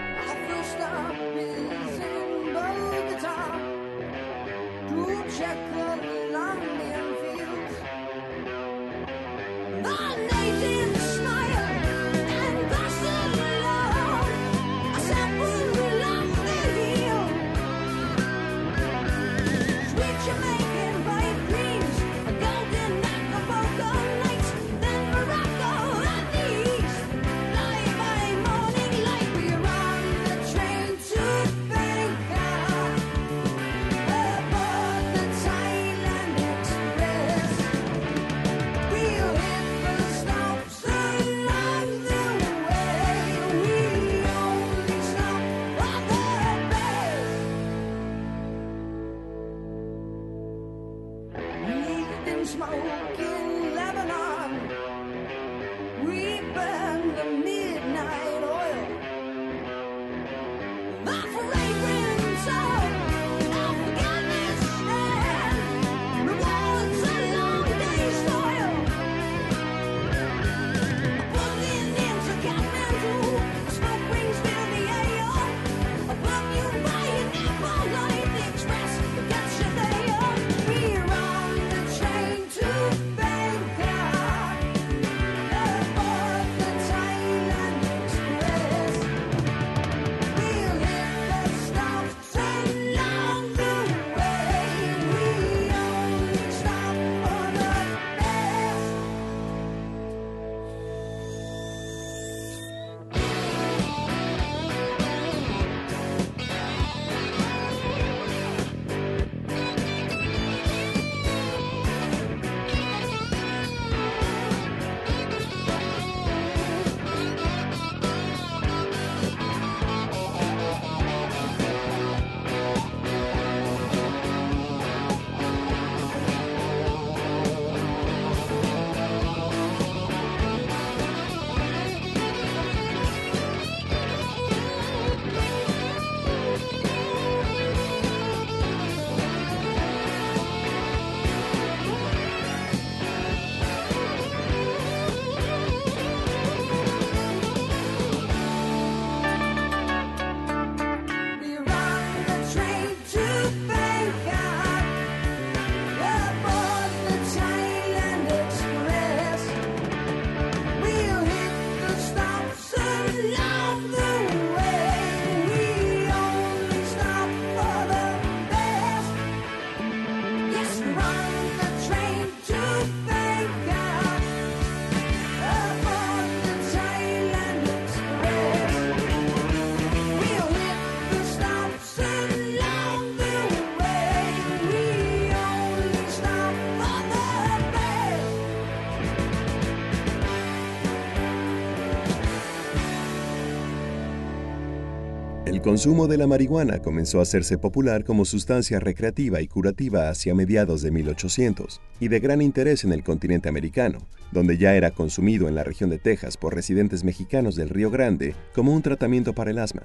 Consumo 195.66 196.06
de 196.06 196.16
la 196.16 196.28
marihuana 196.28 196.78
comenzó 196.78 197.18
a 197.18 197.22
hacerse 197.22 197.58
popular 197.58 198.04
como 198.04 198.24
sustancia 198.24 198.78
recreativa 198.78 199.40
y 199.40 199.48
curativa 199.48 200.08
hacia 200.08 200.32
mediados 200.32 200.80
de 200.80 200.92
1800 200.92 201.80
y 201.98 202.06
de 202.06 202.20
gran 202.20 202.40
interés 202.40 202.84
en 202.84 202.92
el 202.92 203.02
continente 203.02 203.48
americano, 203.48 203.98
donde 204.30 204.58
ya 204.58 204.76
era 204.76 204.92
consumido 204.92 205.48
en 205.48 205.56
la 205.56 205.64
región 205.64 205.90
de 205.90 205.98
Texas 205.98 206.36
por 206.36 206.54
residentes 206.54 207.02
mexicanos 207.02 207.56
del 207.56 207.68
Río 207.68 207.90
Grande 207.90 208.36
como 208.54 208.72
un 208.72 208.80
tratamiento 208.80 209.32
para 209.32 209.50
el 209.50 209.58
asma. 209.58 209.82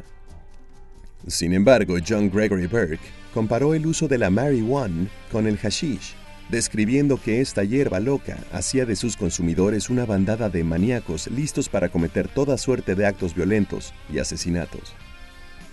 Sin 1.26 1.52
embargo, 1.52 1.96
John 2.08 2.30
Gregory 2.30 2.68
Burke 2.68 3.00
comparó 3.34 3.74
el 3.74 3.88
uso 3.88 4.08
de 4.08 4.20
la 4.20 4.30
marijuana 4.30 5.08
con 5.32 5.48
el 5.48 5.58
hashish, 5.58 6.14
describiendo 6.52 7.20
que 7.20 7.42
esta 7.42 7.64
hierba 7.64 8.00
loca 8.00 8.38
hacía 8.52 8.86
de 8.86 8.96
sus 8.96 9.18
consumidores 9.18 9.90
una 9.90 10.06
bandada 10.06 10.48
de 10.52 10.64
maníacos 10.64 11.26
listos 11.26 11.70
para 11.70 11.90
cometer 11.90 12.28
toda 12.28 12.60
suerte 12.60 12.94
de 12.94 13.08
actos 13.08 13.34
violentos 13.34 13.96
y 14.14 14.20
asesinatos. 14.20 14.94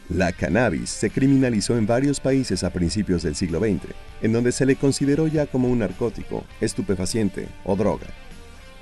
La 0.09 0.33
cannabis 0.33 0.89
se 0.89 1.11
criminalizó 1.11 1.77
en 1.77 1.87
varios 1.87 2.19
países 2.19 2.65
a 2.65 2.71
principios 2.71 3.23
del 3.23 3.35
siglo 3.35 3.61
XX, 3.61 3.93
en 4.23 4.33
donde 4.33 4.53
se 4.53 4.65
le 4.65 4.77
consideró 4.77 5.27
ya 5.27 5.47
como 5.47 5.69
un 5.69 5.81
narcótico, 5.81 6.45
estupefaciente 6.63 7.47
o 7.65 7.77
droga. 7.77 8.07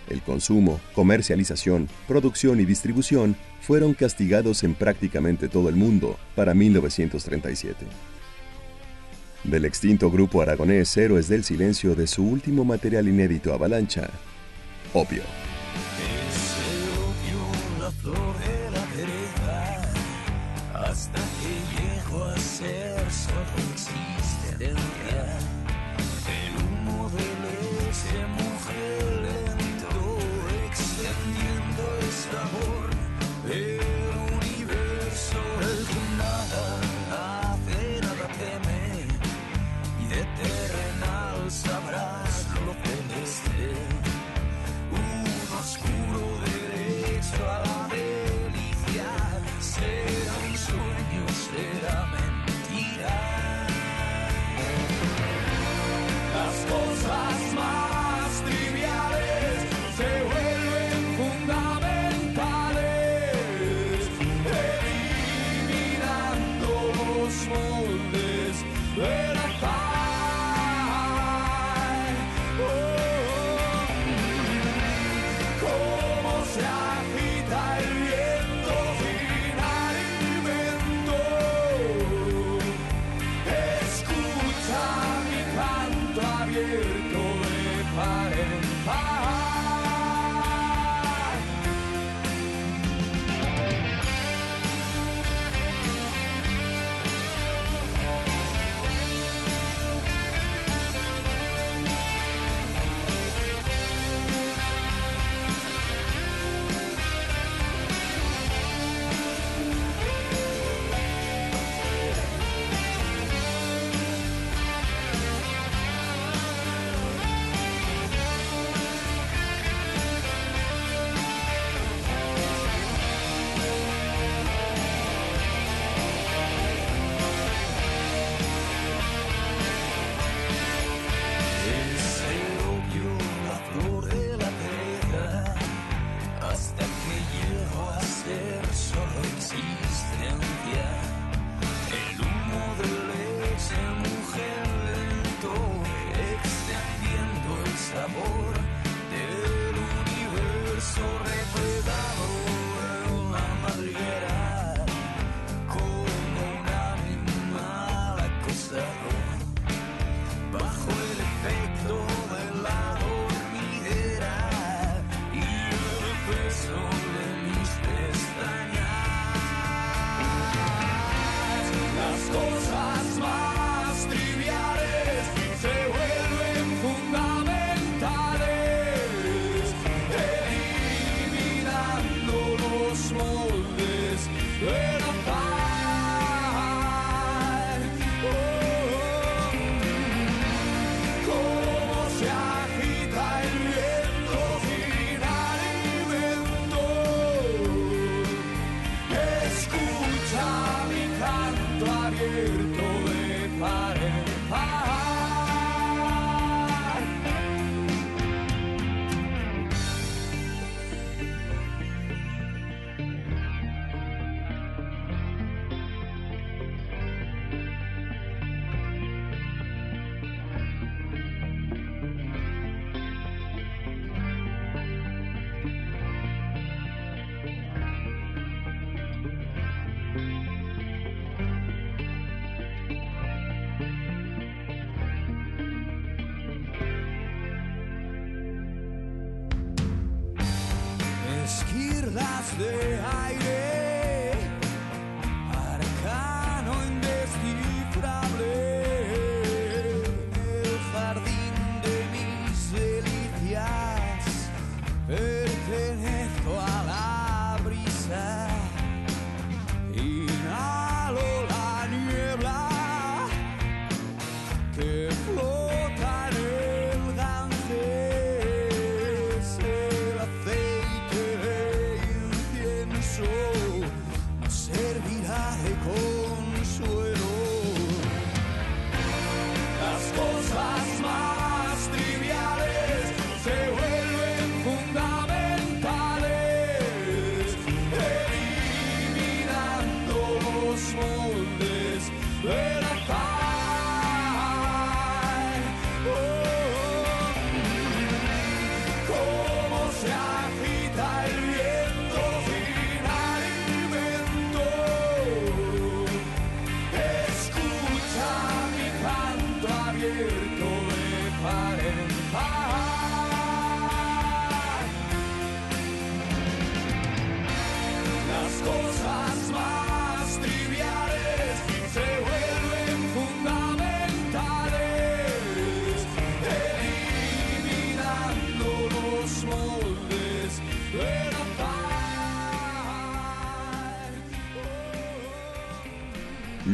El 0.08 0.22
consumo, 0.22 0.78
comercialización, 0.94 1.88
producción 2.06 2.60
y 2.60 2.64
distribución 2.64 3.36
fueron 3.60 3.94
castigados 3.94 4.62
en 4.62 4.74
prácticamente 4.74 5.48
todo 5.48 5.68
el 5.68 5.74
mundo 5.74 6.16
para 6.36 6.54
1937. 6.54 7.86
Del 9.42 9.64
extinto 9.64 10.10
grupo 10.12 10.42
aragonés 10.42 10.96
Héroes 10.96 11.28
del 11.28 11.42
Silencio 11.42 11.96
de 11.96 12.06
su 12.06 12.24
último 12.24 12.64
material 12.64 13.08
inédito 13.08 13.52
Avalancha, 13.52 14.10
Opio. 14.92 15.22
Hasta 20.96 21.35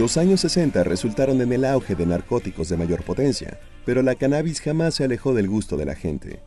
Los 0.03 0.17
años 0.17 0.41
60 0.41 0.83
resultaron 0.83 1.41
en 1.43 1.53
el 1.53 1.65
auge 1.65 1.95
de 1.95 2.07
narcóticos 2.07 2.69
de 2.69 2.77
mayor 2.77 3.05
potencia, 3.05 3.61
pero 3.85 4.03
la 4.03 4.17
cannabis 4.17 4.61
jamás 4.61 4.97
se 4.97 5.05
alejó 5.05 5.33
del 5.33 5.49
gusto 5.49 5.77
de 5.77 5.85
la 5.85 5.95
gente. 5.95 6.41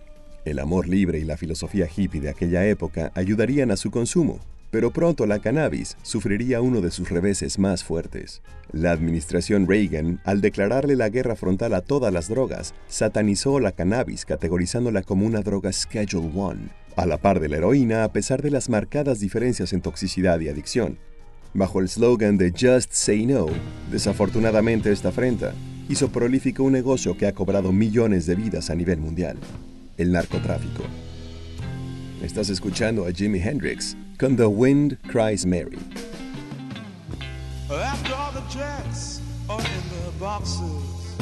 El 0.43 0.59
amor 0.59 0.89
libre 0.89 1.19
y 1.19 1.23
la 1.23 1.37
filosofía 1.37 1.87
hippie 1.87 2.19
de 2.19 2.27
aquella 2.27 2.67
época 2.67 3.13
ayudarían 3.15 3.71
a 3.71 3.77
su 3.77 3.91
consumo, 3.91 4.41
pero 4.71 4.91
pronto 4.91 5.25
la 5.25 5.39
cannabis 5.39 5.95
sufriría 6.01 6.59
uno 6.59 6.81
de 6.81 6.91
sus 6.91 7.09
reveses 7.09 7.57
más 7.57 7.81
fuertes. 7.85 8.41
La 8.73 8.91
administración 8.91 9.69
Reagan, 9.69 10.19
al 10.25 10.41
declararle 10.41 10.97
la 10.97 11.07
guerra 11.07 11.37
frontal 11.37 11.75
a 11.75 11.81
todas 11.81 12.11
las 12.11 12.27
drogas, 12.27 12.73
satanizó 12.89 13.61
la 13.61 13.71
cannabis 13.71 14.25
categorizándola 14.25 15.01
como 15.01 15.25
una 15.25 15.39
droga 15.39 15.71
Schedule 15.71 16.29
1, 16.33 16.55
a 16.97 17.05
la 17.05 17.19
par 17.19 17.39
de 17.39 17.47
la 17.47 17.55
heroína 17.55 18.03
a 18.03 18.11
pesar 18.11 18.41
de 18.41 18.51
las 18.51 18.67
marcadas 18.67 19.21
diferencias 19.21 19.71
en 19.71 19.79
toxicidad 19.79 20.41
y 20.41 20.49
adicción. 20.49 20.97
Bajo 21.55 21.79
el 21.79 21.87
slogan 21.87 22.37
de 22.37 22.51
Just 22.51 22.91
Say 22.91 23.25
No, 23.25 23.45
desafortunadamente 23.89 24.91
esta 24.91 25.07
afrenta 25.07 25.53
hizo 25.87 26.09
prolífico 26.09 26.63
un 26.63 26.73
negocio 26.73 27.15
que 27.15 27.27
ha 27.27 27.31
cobrado 27.31 27.71
millones 27.71 28.25
de 28.25 28.35
vidas 28.35 28.69
a 28.69 28.75
nivel 28.75 28.99
mundial, 28.99 29.37
el 29.97 30.11
narcotráfico. 30.11 30.83
Estás 32.21 32.49
escuchando 32.49 33.07
a 33.07 33.11
Jimi 33.13 33.39
Hendrix 33.39 33.95
con 34.19 34.35
The 34.35 34.47
Wind 34.47 34.97
Cries 35.03 35.45
Mary. 35.45 35.79
After 37.69 38.13
all 38.13 38.33
the 38.33 38.43
jacks 38.53 39.21
are 39.47 39.61
in 39.61 39.89
the 39.89 40.11
boxes, 40.19 41.15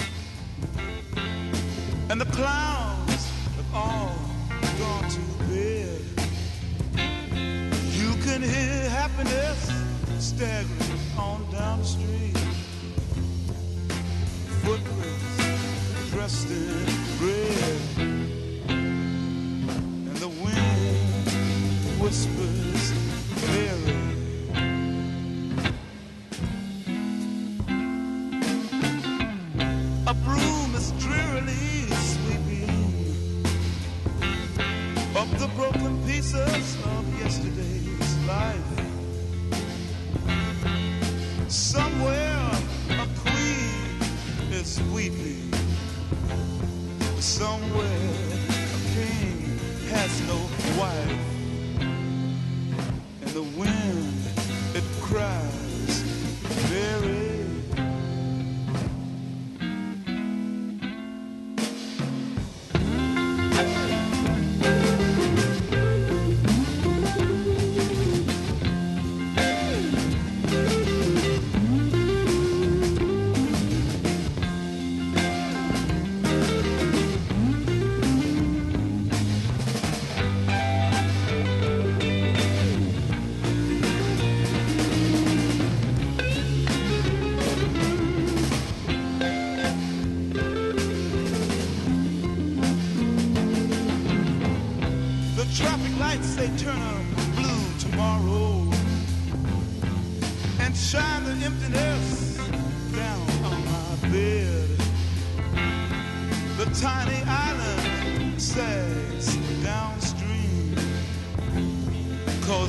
and 2.10 2.20
the 2.20 2.26
clowns 2.32 3.30
have 3.56 3.76
all 3.76 4.16
gone 4.80 5.08
to 5.12 5.22
bed. 5.48 6.02
You 7.96 8.16
can 8.26 8.42
hear 8.42 8.90
happiness 8.90 9.93
staggering 10.24 11.02
on 11.18 11.52
down 11.52 11.80
the 11.80 11.86
street. 11.86 12.38
Footprints 14.64 16.12
dressed 16.12 16.50
in 16.50 16.86
red, 17.20 17.82
and 18.70 20.16
the 20.18 20.30
wind 20.30 21.28
whispers. 22.00 22.94
A 30.06 30.14
broom 30.14 30.76
is 30.76 30.92
drearily 31.00 31.88
sweeping 32.12 32.70
up 35.18 35.30
the 35.38 35.48
broken 35.56 36.02
pieces 36.06 36.78
of 36.86 37.20
yesterday's 37.20 38.18
life. 38.26 38.73
Somewhere 41.54 42.50
a 42.90 43.08
queen 43.20 44.02
is 44.52 44.82
weeping. 44.92 45.54
Somewhere 47.20 47.86
a 47.86 48.80
king 48.96 49.60
has 49.88 50.28
no 50.28 50.38
wife. 50.80 51.20
And 53.22 53.30
the 53.30 53.44
wind, 53.44 54.16
it 54.74 54.84
cries 55.00 56.02
very 56.72 57.23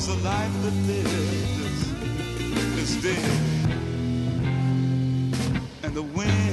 cause 0.07 0.16
the 0.16 0.24
life 0.24 0.52
that 0.62 0.74
lived 0.86 1.61
is, 2.78 2.96
is 2.96 3.02
dead. 3.02 3.40
And 5.82 5.94
the 5.94 6.02
wind 6.02 6.43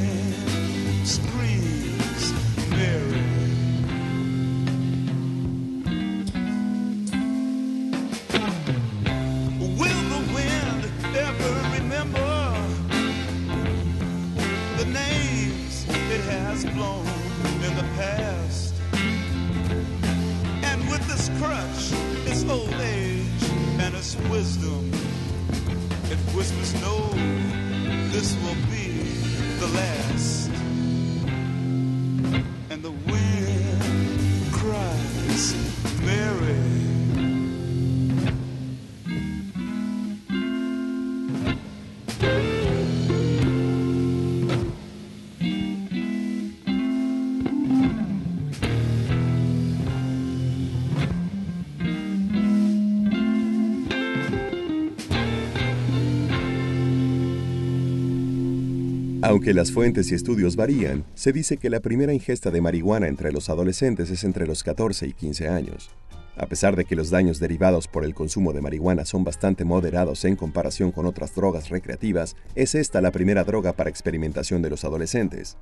Aunque 59.32 59.54
las 59.54 59.72
fuentes 59.72 60.12
y 60.12 60.16
estudios 60.16 60.58
varían, 60.58 61.06
se 61.16 61.32
dice 61.32 61.56
que 61.56 61.70
la 61.70 61.80
primera 61.80 62.14
ingesta 62.14 62.52
de 62.52 62.60
marihuana 62.60 63.08
entre 63.08 63.32
los 63.32 63.50
adolescentes 63.50 64.10
es 64.10 64.26
entre 64.26 64.46
los 64.46 64.62
14 64.62 65.08
y 65.08 65.14
15 65.14 65.48
años. 65.48 65.90
A 66.36 66.48
pesar 66.48 66.76
de 66.76 66.84
que 66.84 66.98
los 66.98 67.12
daños 67.12 67.40
derivados 67.40 67.88
por 67.88 68.04
el 68.04 68.14
consumo 68.14 68.52
de 68.52 68.60
marihuana 68.60 69.06
son 69.06 69.24
bastante 69.24 69.64
moderados 69.64 70.26
en 70.26 70.36
comparación 70.36 70.92
con 70.92 71.06
otras 71.06 71.34
drogas 71.34 71.70
recreativas, 71.70 72.36
es 72.56 72.76
esta 72.76 73.00
la 73.00 73.12
primera 73.12 73.46
droga 73.46 73.72
para 73.72 73.90
experimentación 73.90 74.62
de 74.62 74.70
los 74.70 74.84
adolescentes. 74.84 75.56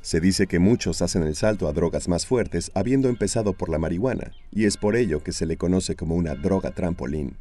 Se 0.00 0.18
dice 0.18 0.46
que 0.46 0.58
muchos 0.58 1.02
hacen 1.02 1.22
el 1.22 1.36
salto 1.36 1.68
a 1.68 1.74
drogas 1.74 2.08
más 2.08 2.24
fuertes 2.24 2.70
habiendo 2.72 3.10
empezado 3.10 3.52
por 3.52 3.68
la 3.68 3.78
marihuana, 3.78 4.32
y 4.50 4.64
es 4.64 4.78
por 4.78 4.96
ello 4.96 5.22
que 5.22 5.32
se 5.32 5.44
le 5.44 5.58
conoce 5.58 5.96
como 5.96 6.14
una 6.14 6.34
droga 6.34 6.70
trampolín. 6.70 7.36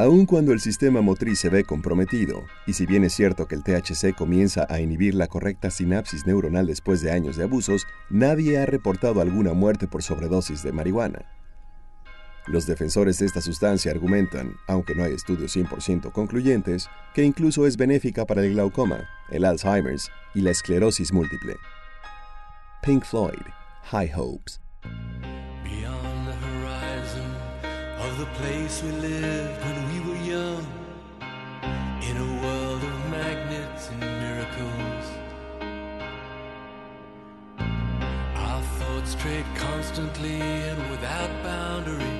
Aun 0.00 0.26
cuando 0.26 0.52
el 0.52 0.60
sistema 0.60 1.00
motriz 1.00 1.40
se 1.40 1.48
ve 1.48 1.64
comprometido, 1.64 2.44
y 2.68 2.74
si 2.74 2.86
bien 2.86 3.02
es 3.02 3.12
cierto 3.14 3.48
que 3.48 3.56
el 3.56 3.64
THC 3.64 4.14
comienza 4.16 4.64
a 4.70 4.80
inhibir 4.80 5.12
la 5.12 5.26
correcta 5.26 5.72
sinapsis 5.72 6.24
neuronal 6.24 6.68
después 6.68 7.00
de 7.00 7.10
años 7.10 7.36
de 7.36 7.42
abusos, 7.42 7.84
nadie 8.08 8.58
ha 8.58 8.66
reportado 8.66 9.20
alguna 9.20 9.54
muerte 9.54 9.88
por 9.88 10.04
sobredosis 10.04 10.62
de 10.62 10.70
marihuana. 10.70 11.26
Los 12.46 12.64
defensores 12.64 13.18
de 13.18 13.26
esta 13.26 13.40
sustancia 13.40 13.90
argumentan, 13.90 14.54
aunque 14.68 14.94
no 14.94 15.02
hay 15.02 15.14
estudios 15.14 15.56
100% 15.56 16.12
concluyentes, 16.12 16.88
que 17.12 17.24
incluso 17.24 17.66
es 17.66 17.76
benéfica 17.76 18.24
para 18.24 18.44
el 18.44 18.52
glaucoma, 18.52 19.08
el 19.30 19.44
Alzheimer's 19.44 20.12
y 20.32 20.42
la 20.42 20.52
esclerosis 20.52 21.12
múltiple. 21.12 21.56
Pink 22.82 23.04
Floyd, 23.04 23.42
High 23.90 24.12
Hopes. 24.14 24.60
Strayed 39.08 39.46
constantly 39.56 40.38
and 40.38 40.90
without 40.90 41.30
boundary. 41.42 42.18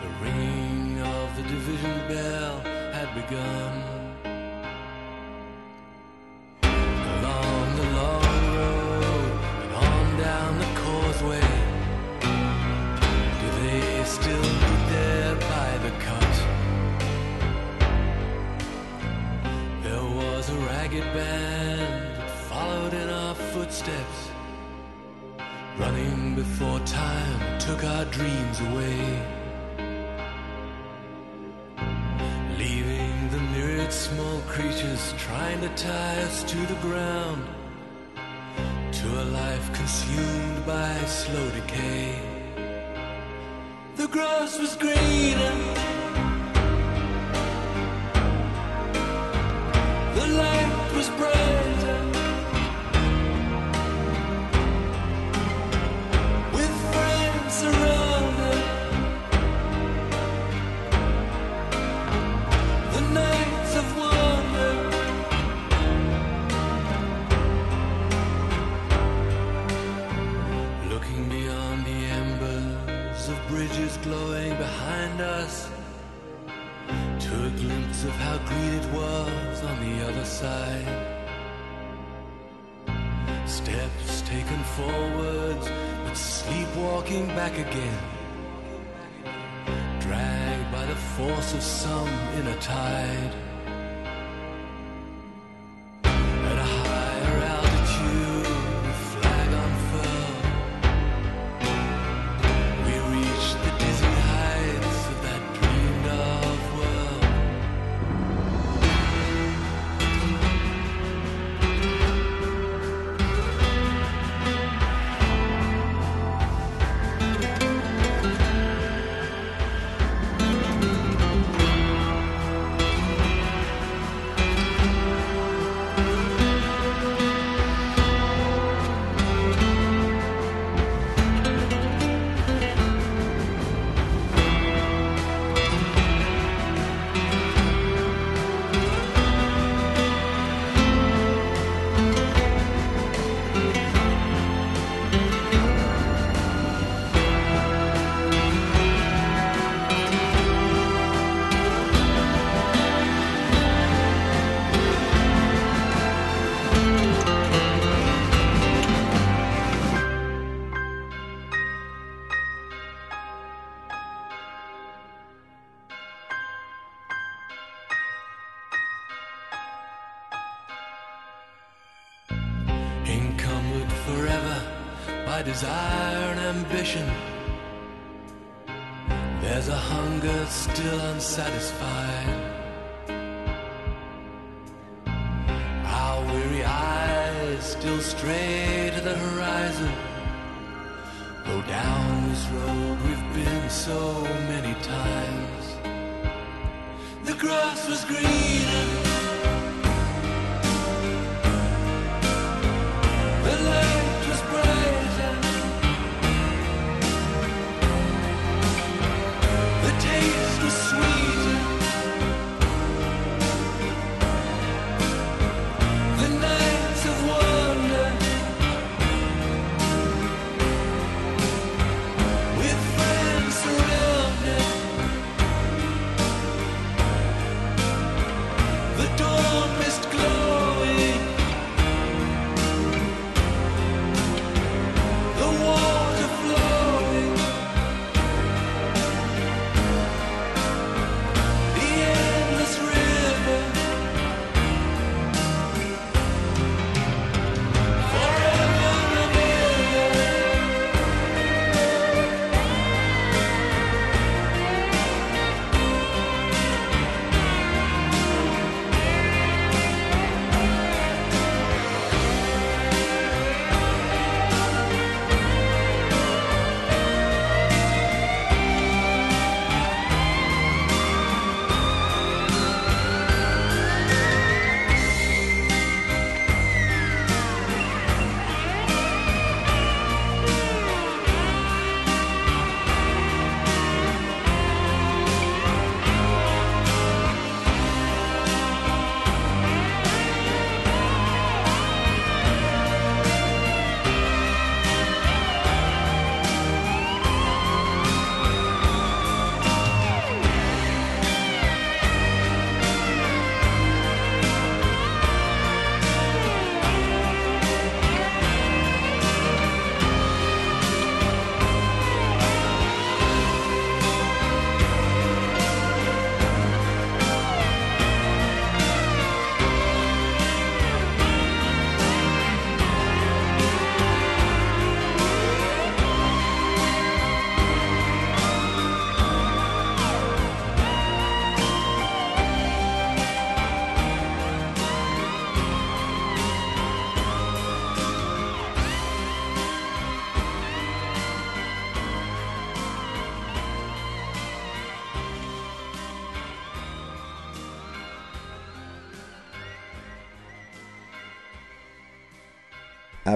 The 0.00 0.08
ringing 0.22 1.00
of 1.00 1.36
the 1.36 1.42
division 1.42 2.08
bell 2.08 2.60
had 2.92 3.12
begun. 3.16 3.93
Grass 44.14 44.60
was 44.60 44.76
greener. 44.76 45.53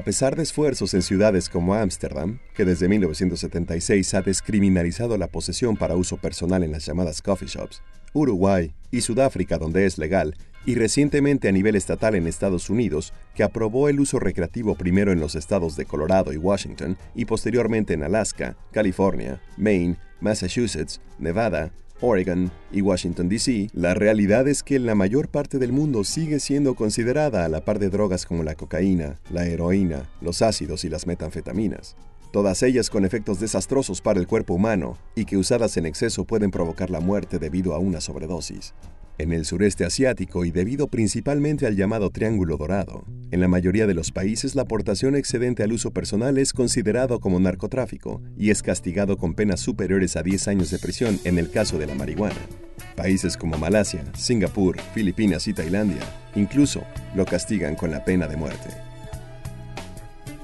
Pesar 0.08 0.36
de 0.36 0.42
esfuerzos 0.42 0.94
en 0.94 1.02
ciudades 1.02 1.50
como 1.50 1.74
Ámsterdam, 1.74 2.38
que 2.54 2.64
desde 2.64 2.88
1976 2.88 4.14
ha 4.14 4.22
descriminalizado 4.22 5.18
la 5.18 5.26
posesión 5.26 5.76
para 5.76 5.96
uso 5.96 6.16
personal 6.16 6.62
en 6.62 6.72
las 6.72 6.86
llamadas 6.86 7.20
coffee 7.20 7.46
shops, 7.46 7.82
Uruguay 8.14 8.72
y 8.90 9.02
Sudáfrica, 9.02 9.58
donde 9.58 9.84
es 9.84 9.98
legal, 9.98 10.34
y 10.64 10.76
recientemente 10.76 11.46
a 11.46 11.52
nivel 11.52 11.76
estatal 11.76 12.14
en 12.14 12.26
Estados 12.26 12.70
Unidos, 12.70 13.12
que 13.34 13.42
aprobó 13.42 13.90
el 13.90 14.00
uso 14.00 14.18
recreativo 14.18 14.76
primero 14.76 15.12
en 15.12 15.20
los 15.20 15.34
estados 15.34 15.76
de 15.76 15.84
Colorado 15.84 16.32
y 16.32 16.38
Washington 16.38 16.96
y 17.14 17.26
posteriormente 17.26 17.92
en 17.92 18.02
Alaska, 18.02 18.56
California, 18.72 19.42
Maine, 19.58 19.98
Massachusetts, 20.22 21.02
Nevada, 21.18 21.70
Oregon 22.00 22.50
y 22.70 22.80
Washington, 22.80 23.28
D.C., 23.28 23.70
la 23.72 23.94
realidad 23.94 24.46
es 24.46 24.62
que 24.62 24.78
la 24.78 24.94
mayor 24.94 25.28
parte 25.28 25.58
del 25.58 25.72
mundo 25.72 26.04
sigue 26.04 26.40
siendo 26.40 26.74
considerada 26.74 27.44
a 27.44 27.48
la 27.48 27.64
par 27.64 27.78
de 27.78 27.90
drogas 27.90 28.26
como 28.26 28.42
la 28.42 28.54
cocaína, 28.54 29.18
la 29.30 29.46
heroína, 29.46 30.08
los 30.20 30.42
ácidos 30.42 30.84
y 30.84 30.88
las 30.88 31.06
metanfetaminas. 31.06 31.96
Todas 32.32 32.62
ellas 32.62 32.90
con 32.90 33.04
efectos 33.04 33.40
desastrosos 33.40 34.02
para 34.02 34.20
el 34.20 34.26
cuerpo 34.26 34.54
humano 34.54 34.98
y 35.14 35.24
que 35.24 35.38
usadas 35.38 35.76
en 35.76 35.86
exceso 35.86 36.24
pueden 36.24 36.50
provocar 36.50 36.90
la 36.90 37.00
muerte 37.00 37.38
debido 37.38 37.74
a 37.74 37.78
una 37.78 38.00
sobredosis. 38.00 38.74
En 39.18 39.32
el 39.32 39.44
sureste 39.44 39.84
asiático 39.84 40.44
y 40.44 40.52
debido 40.52 40.86
principalmente 40.86 41.66
al 41.66 41.74
llamado 41.74 42.10
Triángulo 42.10 42.56
Dorado, 42.56 43.04
en 43.32 43.40
la 43.40 43.48
mayoría 43.48 43.88
de 43.88 43.94
los 43.94 44.12
países 44.12 44.54
la 44.54 44.62
aportación 44.62 45.16
excedente 45.16 45.64
al 45.64 45.72
uso 45.72 45.90
personal 45.90 46.38
es 46.38 46.52
considerado 46.52 47.18
como 47.18 47.40
narcotráfico 47.40 48.22
y 48.36 48.50
es 48.50 48.62
castigado 48.62 49.16
con 49.16 49.34
penas 49.34 49.58
superiores 49.58 50.16
a 50.16 50.22
10 50.22 50.48
años 50.48 50.70
de 50.70 50.78
prisión 50.78 51.18
en 51.24 51.38
el 51.38 51.50
caso 51.50 51.78
de 51.78 51.86
la 51.86 51.96
marihuana. 51.96 52.36
Países 52.94 53.36
como 53.36 53.58
Malasia, 53.58 54.04
Singapur, 54.16 54.80
Filipinas 54.94 55.48
y 55.48 55.52
Tailandia 55.52 56.02
incluso 56.36 56.84
lo 57.16 57.24
castigan 57.24 57.74
con 57.74 57.90
la 57.90 58.04
pena 58.04 58.28
de 58.28 58.36
muerte. 58.36 58.68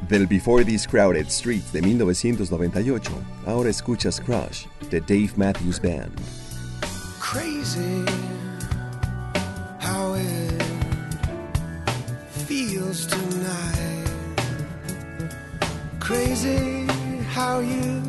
Del 0.08 0.26
Before 0.26 0.64
These 0.64 0.88
Crowded 0.88 1.28
Streets 1.28 1.72
de 1.72 1.80
1998, 1.80 3.12
ahora 3.46 3.70
escuchas 3.70 4.20
Crush 4.20 4.66
de 4.90 5.00
Dave 5.00 5.30
Matthews 5.36 5.80
Band. 5.80 6.12
crazy 7.34 8.23
tonight. 13.02 14.08
Crazy 15.98 16.86
how 17.32 17.58
you 17.58 18.02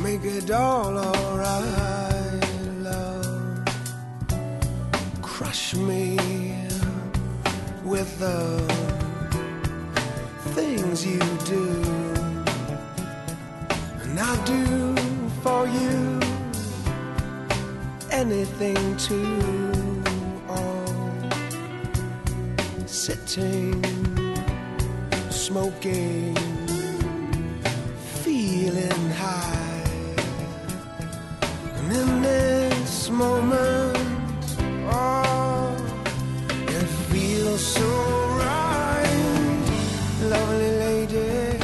make 0.00 0.24
it 0.24 0.50
all 0.52 0.96
alright, 0.96 2.44
love. 2.78 3.64
Crush 5.22 5.74
me 5.74 6.16
with 7.84 8.10
the 8.20 8.44
things 10.54 11.04
you 11.04 11.18
do, 11.44 11.66
and 14.02 14.20
I'll 14.20 14.44
do 14.44 14.96
for 15.42 15.66
you 15.66 16.20
anything 18.12 18.96
to 19.08 19.81
sitting 23.32 23.82
smoking 25.30 26.36
feeling 28.22 29.04
high. 29.24 29.84
And 31.76 31.92
in 32.00 32.22
this 32.22 33.08
moment 33.08 34.44
oh 34.84 35.74
it 36.78 36.88
feels 37.10 37.64
so 37.76 37.88
right. 38.44 39.64
Lovely 40.32 40.72
lady 40.86 41.58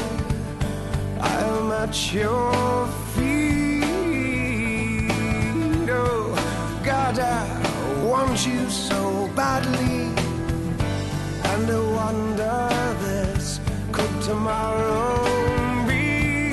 I'm 1.20 1.70
at 1.72 2.14
your 2.14 2.87
tomorrow 14.28 15.24
be 15.88 16.52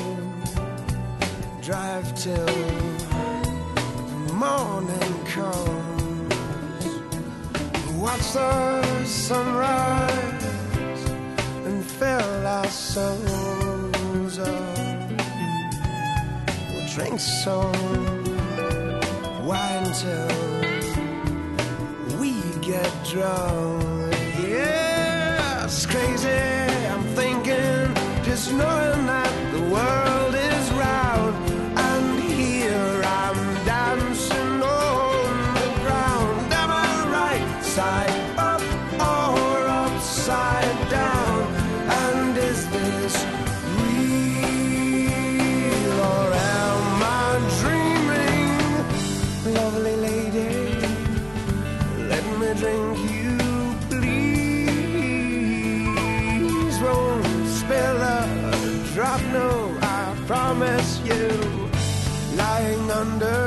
drive 1.61 2.15
till 2.15 2.47
morning 4.33 5.15
comes. 5.35 6.85
Watch 8.05 8.33
the 8.33 9.05
sunrise 9.07 10.43
and 11.67 11.85
fill 11.85 12.47
our 12.47 12.69
souls 12.69 13.62
drink 16.95 17.19
some 17.19 17.73
wine 19.47 19.91
till 19.95 20.29
we 22.21 22.35
get 22.61 22.93
drunk. 23.09 24.15
Yeah, 24.47 25.65
it's 25.65 25.87
crazy. 25.87 26.29
I'm 26.29 27.05
thinking, 27.17 27.95
just 28.25 28.53
knowing 28.53 28.82
promise 60.53 61.01
you. 61.07 61.29
Lying 62.37 62.91
under 62.91 63.42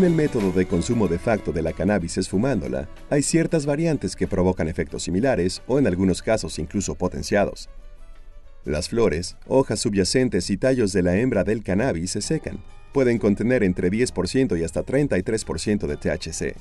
bien 0.00 0.12
el 0.12 0.16
método 0.16 0.50
de 0.52 0.66
consumo 0.66 1.08
de 1.08 1.18
facto 1.18 1.52
de 1.52 1.62
la 1.62 1.72
cannabis 1.72 2.16
es 2.16 2.28
fumándola, 2.28 2.88
hay 3.10 3.22
ciertas 3.22 3.66
variantes 3.66 4.16
que 4.16 4.26
provocan 4.26 4.68
efectos 4.68 5.02
similares 5.02 5.62
o 5.66 5.78
en 5.78 5.86
algunos 5.86 6.22
casos 6.22 6.58
incluso 6.58 6.94
potenciados. 6.94 7.68
Las 8.64 8.88
flores, 8.88 9.36
hojas 9.46 9.80
subyacentes 9.80 10.48
y 10.50 10.56
tallos 10.56 10.92
de 10.92 11.02
la 11.02 11.16
hembra 11.16 11.44
del 11.44 11.62
cannabis 11.62 12.12
se 12.12 12.22
secan. 12.22 12.62
Pueden 12.94 13.18
contener 13.18 13.62
entre 13.62 13.90
10% 13.90 14.58
y 14.58 14.64
hasta 14.64 14.84
33% 14.84 15.86
de 15.86 15.96
THC. 15.96 16.56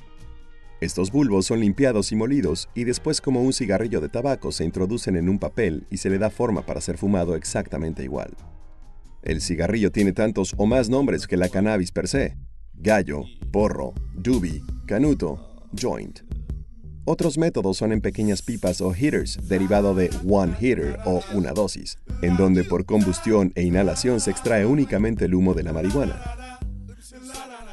Estos 0.82 1.12
bulbos 1.12 1.46
son 1.46 1.60
limpiados 1.62 2.12
y 2.12 2.16
molidos 2.16 2.68
y 2.74 2.84
después 2.84 3.22
como 3.22 3.42
un 3.42 3.54
cigarrillo 3.54 4.02
de 4.02 4.10
tabaco 4.10 4.52
se 4.52 4.66
introducen 4.66 5.16
en 5.16 5.30
un 5.30 5.40
papel 5.40 5.86
y 5.90 5.98
se 5.98 6.10
le 6.10 6.18
da 6.18 6.30
forma 6.30 6.66
para 6.66 6.82
ser 6.82 6.98
fumado 6.98 7.36
exactamente 7.36 8.04
igual. 8.04 8.36
El 9.22 9.42
cigarrillo 9.42 9.92
tiene 9.92 10.14
tantos 10.14 10.56
o 10.58 10.66
más 10.66 10.90
nombres 10.90 11.28
que 11.28 11.38
la 11.38 11.50
cannabis 11.50 11.92
per 11.92 12.08
se. 12.08 12.49
Gallo, 12.82 13.26
porro, 13.52 13.94
doobie, 14.16 14.64
canuto, 14.86 15.38
joint. 15.74 16.22
Otros 17.04 17.38
métodos 17.38 17.76
son 17.76 17.92
en 17.92 18.00
pequeñas 18.00 18.42
pipas 18.42 18.80
o 18.80 18.94
hitters, 18.94 19.38
derivado 19.50 19.94
de 19.94 20.10
one 20.26 20.56
hitter 20.62 20.98
o 21.06 21.22
una 21.34 21.52
dosis, 21.52 21.98
en 22.22 22.38
donde 22.38 22.64
por 22.64 22.86
combustión 22.86 23.52
e 23.56 23.64
inhalación 23.64 24.22
se 24.22 24.32
extrae 24.32 24.66
únicamente 24.66 25.26
el 25.26 25.36
humo 25.36 25.54
de 25.54 25.64
la 25.64 25.74
marihuana. 25.74 26.22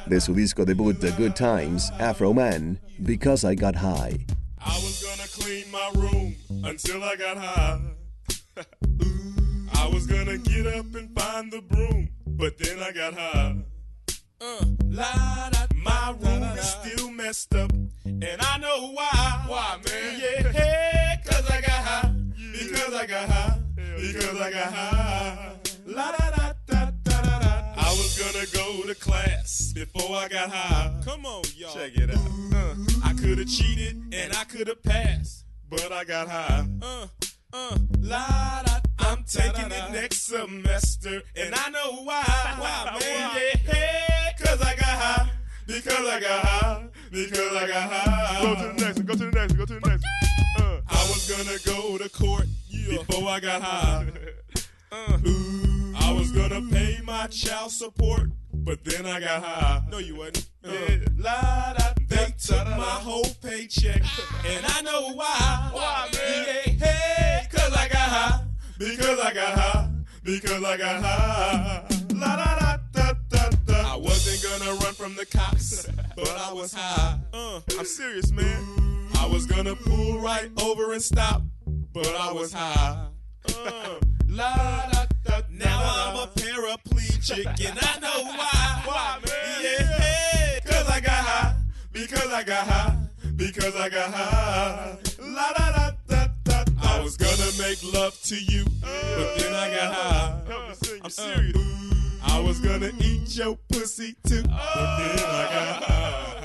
De 0.07 0.19
su 0.19 0.33
disco 0.33 0.65
debut 0.65 0.99
The 0.99 1.11
Good 1.11 1.35
Times, 1.35 1.89
Afro 1.99 2.33
Man, 2.33 2.77
Because 2.99 3.49
I 3.49 3.55
Got 3.55 3.75
High. 3.77 4.25
I 4.59 4.77
was 4.83 5.01
gonna 5.01 5.27
clean 5.31 5.71
my 5.71 5.89
room 6.01 6.35
until 6.65 7.01
I 7.01 7.15
got 7.15 7.37
high. 7.37 7.79
I 9.73 9.87
was 9.87 10.05
gonna 10.05 10.37
get 10.37 10.67
up 10.67 10.93
and 10.95 11.17
find 11.17 11.49
the 11.49 11.61
broom, 11.61 12.09
but 12.25 12.57
then 12.57 12.79
I 12.81 12.91
got 12.91 13.13
high. 13.13 13.63
Uh, 14.39 14.65
la, 14.89 15.49
da, 15.49 15.65
my 15.75 16.15
room 16.19 16.43
is 16.43 16.69
still 16.69 17.09
messed 17.11 17.55
up, 17.55 17.71
and 18.05 18.37
I 18.39 18.57
know 18.59 18.91
why. 18.91 19.43
Why, 19.47 19.79
man? 19.85 20.19
Yeah, 20.19 20.51
hey, 20.51 21.15
cause 21.25 21.49
I 21.49 21.61
got 21.61 21.71
high. 21.71 22.13
Because 22.51 22.93
I 22.93 23.05
got 23.07 23.29
high. 23.29 23.59
Because 23.75 24.39
I 24.39 24.51
got 24.51 24.73
high. 24.73 25.55
La 25.87 26.11
da 26.11 26.29
da 26.29 26.53
da 26.67 26.91
da 27.03 27.21
da 27.21 27.39
da. 27.39 27.73
I 27.77 27.89
was 27.89 28.19
gonna 28.19 28.45
go 28.53 28.85
to 28.85 28.95
class 28.95 29.71
before 29.73 30.15
I 30.15 30.27
got 30.27 30.51
high. 30.51 31.01
Come 31.03 31.25
on, 31.25 31.43
y'all. 31.55 31.73
Check 31.73 31.95
it 31.95 32.11
out. 32.11 32.17
Uh, 32.53 32.75
I 33.03 33.13
could 33.13 33.39
have 33.39 33.47
cheated 33.47 33.95
and 34.13 34.35
I 34.35 34.43
could 34.43 34.67
have 34.67 34.83
passed, 34.83 35.45
but 35.67 35.91
I 35.91 36.03
got 36.03 36.27
high. 36.27 36.67
Uh, 36.81 37.07
uh, 37.53 37.77
la 38.01 38.61
da. 38.63 38.79
I'm 38.99 39.23
taking 39.23 39.71
it 39.71 39.91
next 39.93 40.27
semester, 40.27 41.21
and 41.35 41.55
I 41.55 41.69
know 41.69 42.03
why. 42.03 42.23
Why, 42.59 42.97
man? 42.99 43.31
Yeah, 43.35 43.71
hey, 43.73 44.26
cause 44.57 44.67
I 44.67 44.75
got 44.75 44.85
high. 44.85 45.29
Because 45.65 46.07
I 46.07 46.19
got 46.19 46.45
high. 46.45 46.87
Because 47.11 47.55
I 47.55 47.67
got 47.67 47.91
high. 47.91 48.41
Go 48.41 48.55
to 48.55 48.61
the 48.61 48.85
next 48.85 48.97
one. 48.97 49.05
Go 49.05 49.13
to 49.13 49.25
the 49.25 49.31
next 49.31 49.51
one. 49.51 49.57
Go 49.57 49.65
to 49.65 49.79
the 49.79 49.89
next 49.89 50.05
one. 50.57 50.65
Uh. 50.65 50.81
I 50.89 51.03
was 51.09 51.29
gonna 51.29 51.59
go 51.65 51.97
to 51.97 52.09
court 52.09 52.47
before 52.71 53.29
I 53.29 53.39
got 53.39 53.61
high. 53.61 54.07
Uh, 54.89 55.17
ooh, 55.27 55.93
I 55.99 56.13
was 56.13 56.31
gonna 56.31 56.61
pay 56.71 56.97
my 57.03 57.27
child 57.27 57.71
support, 57.71 58.29
but 58.53 58.85
then 58.85 59.05
I 59.05 59.19
got 59.19 59.43
high. 59.43 59.81
No, 59.91 59.97
you 59.97 60.15
wasn't. 60.15 60.47
Uh, 60.63 60.71
la, 61.17 61.73
da, 61.73 61.93
they 62.07 62.33
took 62.41 62.65
my 62.67 62.83
whole 62.83 63.27
paycheck, 63.43 64.01
and 64.47 64.65
I 64.65 64.81
know 64.83 65.11
why. 65.11 65.69
Why, 65.73 66.09
man? 66.13 66.45
Yeah, 66.47 66.85
hey, 66.85 67.47
cause 67.51 67.73
I 67.73 67.89
got 67.89 67.99
high. 67.99 68.45
Because 68.79 69.19
I 69.19 69.33
got 69.33 69.59
high. 69.59 69.89
Because 70.23 70.63
I 70.63 70.77
got 70.77 71.03
high. 71.03 72.06
Gonna 74.59 74.73
run 74.79 74.93
from 74.93 75.15
the 75.15 75.25
cops, 75.25 75.87
but 76.15 76.29
I 76.29 76.53
was 76.53 76.73
high. 76.73 77.19
Uh, 77.33 77.59
I'm 77.77 77.85
serious, 77.85 78.31
man. 78.31 79.09
I 79.17 79.27
was 79.27 79.45
gonna 79.45 79.75
pull 79.75 80.19
right 80.19 80.49
over 80.61 80.93
and 80.93 81.01
stop, 81.01 81.41
but 81.93 82.07
I 82.07 82.31
was 82.31 82.53
high. 82.53 83.07
Uh, 83.49 83.95
la 84.27 84.55
da 84.91 85.05
da. 85.23 85.41
Now 85.51 85.79
I'm 85.83 86.15
a 86.15 86.27
paraplegic, 86.27 87.45
and 87.45 87.79
I 87.81 87.99
know 87.99 88.23
why. 88.23 88.81
Why, 88.85 89.19
man? 89.25 89.63
Yeah, 89.63 89.99
hey, 89.99 90.59
cause 90.65 90.87
I 90.89 90.99
got 91.01 91.11
high. 91.11 91.55
Because 91.91 92.31
I 92.33 92.43
got 92.43 92.67
high. 92.67 92.97
Because 93.35 93.75
I 93.75 93.89
got 93.89 94.13
high. 94.13 94.97
La 95.19 95.53
da 95.53 95.71
da 95.71 95.91
da 96.07 96.27
da. 96.43 96.63
I 96.81 97.01
was 97.01 97.15
gonna 97.17 97.51
make 97.59 97.93
love 97.93 98.19
to 98.23 98.35
you, 98.35 98.65
but 98.81 99.37
then 99.37 99.53
I 99.53 99.75
got 99.75 99.93
high. 99.93 100.41
I'm 101.03 101.09
serious. 101.09 101.77
I 102.23 102.39
was 102.39 102.59
gonna 102.59 102.91
eat 102.99 103.35
your 103.35 103.57
pussy 103.69 104.15
too, 104.27 104.43
oh. 104.45 104.71
but 104.75 104.97
then 104.97 105.19
I 105.19 105.43
got 105.53 105.83
high. 105.83 106.23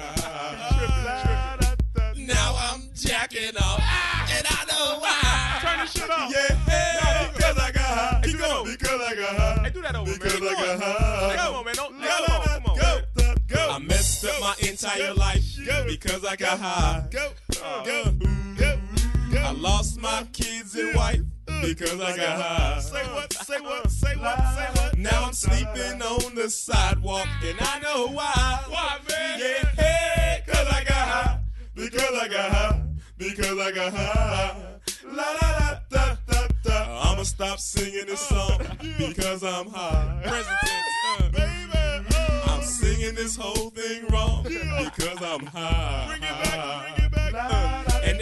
Now 2.17 2.55
I'm 2.57 2.83
jacking 2.95 3.57
off, 3.57 3.81
ah. 3.83 4.29
and 4.37 4.47
I 4.49 4.65
know 4.71 4.99
why. 5.01 5.59
Turn 5.61 5.81
this 5.81 5.93
shit 5.93 6.11
off. 6.11 6.31
Yeah, 6.31 7.31
because 7.33 7.59
I 7.59 7.73
got 7.73 7.83
high. 7.83 8.21
Keep 8.25 8.39
going. 8.39 8.65
Because 8.65 9.01
I 9.01 9.15
got 9.17 9.37
high. 9.37 9.63
Hey, 9.65 9.71
do 9.71 9.83
that 9.83 9.97
over, 9.97 10.13
Because 10.13 10.41
man. 10.41 10.49
I 10.49 10.55
got 10.55 10.83
high. 10.83 11.37
Come 11.37 11.55
on, 11.55 11.65
man. 11.65 11.75
Don't, 11.75 12.01
La, 12.01 12.07
come 12.07 12.31
on, 12.31 12.47
come 12.47 12.67
on. 12.67 12.79
go, 12.79 13.35
go. 13.49 13.71
I 13.71 13.79
messed 13.81 14.25
up 14.25 14.41
my 14.41 14.55
entire 14.61 15.15
life 15.15 15.43
because 15.87 16.25
I 16.25 16.37
got 16.37 16.59
high. 16.59 17.05
Go, 17.11 17.33
uh, 17.65 17.85
go, 17.85 18.05
go, 18.57 18.79
go. 19.31 19.39
I 19.39 19.51
lost 19.53 20.01
my 20.01 20.25
kids 20.33 20.75
and 20.77 20.95
wife 20.95 21.21
because 21.63 22.01
I 22.01 22.17
got 22.17 22.41
high. 22.41 22.73
Uh-huh. 22.73 22.81
Say 22.81 23.03
what? 23.15 23.33
Say 23.33 23.61
what? 23.61 23.91
Say 23.91 24.17
what? 24.17 24.39
Say 24.55 24.69
what? 24.83 24.99
Now 24.99 25.25
I'm 25.25 25.33
sleeping 25.33 26.03
on 26.03 26.35
the 26.35 26.51
sidewalk 26.51 27.27
and 27.45 27.57
I 27.61 27.79
know 27.81 28.09
why. 28.09 28.61
Why, 28.69 28.99
man? 29.09 29.41
Yeah, 29.41 29.83
hey, 29.83 30.43
cause 30.47 30.67
I 30.69 30.85
got 30.85 31.09
high. 31.09 31.41
Because 31.75 32.19
I 32.21 32.29
got 32.29 32.51
high. 32.51 32.83
Because 33.17 33.59
I 33.59 33.73
got 33.73 33.93
high. 33.93 34.57
La 35.05 35.23
la 35.23 35.51
la 35.59 35.79
da 35.91 36.17
da 36.27 36.47
da. 36.65 37.11
I'ma 37.13 37.23
stop 37.23 37.59
singing 37.59 38.07
this 38.07 38.31
uh, 38.33 38.59
song 38.59 38.77
because 38.99 39.43
I'm 39.45 39.69
high. 39.69 40.21
Present 40.25 40.57
tense, 40.65 40.85
uh, 41.21 41.29
baby. 41.31 42.17
Uh. 42.17 42.53
I'm 42.53 42.63
singing 42.63 43.15
this 43.15 43.37
whole 43.37 43.71
thing 43.71 44.07
wrong 44.09 44.43
because 44.45 45.23
I'm 45.23 45.47
high. 45.47 46.07
Bring 46.09 46.23
it 46.23 46.45
back, 46.45 46.83
bring 46.83 46.93
it 46.95 46.97
back. 46.97 47.02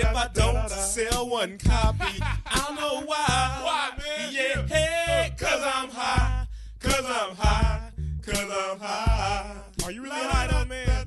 If 0.00 0.16
I 0.16 0.28
don't 0.32 0.68
sell 0.70 1.28
one 1.28 1.58
copy, 1.58 2.22
I 2.22 2.64
don't 2.66 2.76
know 2.76 3.02
why. 3.04 3.60
Why, 3.62 3.90
man? 3.98 4.32
Yeah, 4.32 4.66
hey, 4.66 5.34
cause 5.36 5.62
I'm 5.62 5.90
high. 5.90 6.46
Cause 6.80 7.04
I'm 7.04 7.36
high. 7.36 7.92
Cause 8.24 8.50
I'm 8.50 8.80
high. 8.80 9.56
Are 9.84 9.92
you 9.92 10.02
really 10.02 10.16
high 10.16 10.46
though, 10.46 10.64
man? 10.64 11.06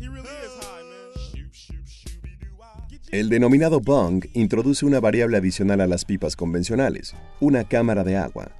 He 0.00 0.08
really 0.08 0.36
is 0.42 0.54
high, 0.62 0.82
man. 0.82 1.12
Shoop, 1.30 1.52
shoop, 1.52 1.84
shooby-doo-wah. 1.86 2.86
Get 2.88 3.02
El 3.12 3.28
denominado 3.28 3.80
bong 3.80 4.24
introduce 4.32 4.86
una 4.86 5.00
variable 5.00 5.36
adicional 5.36 5.82
a 5.82 5.86
las 5.86 6.06
pipas 6.06 6.34
convencionales, 6.34 7.14
una 7.40 7.64
cámara 7.64 8.04
de 8.04 8.16
agua. 8.16 8.52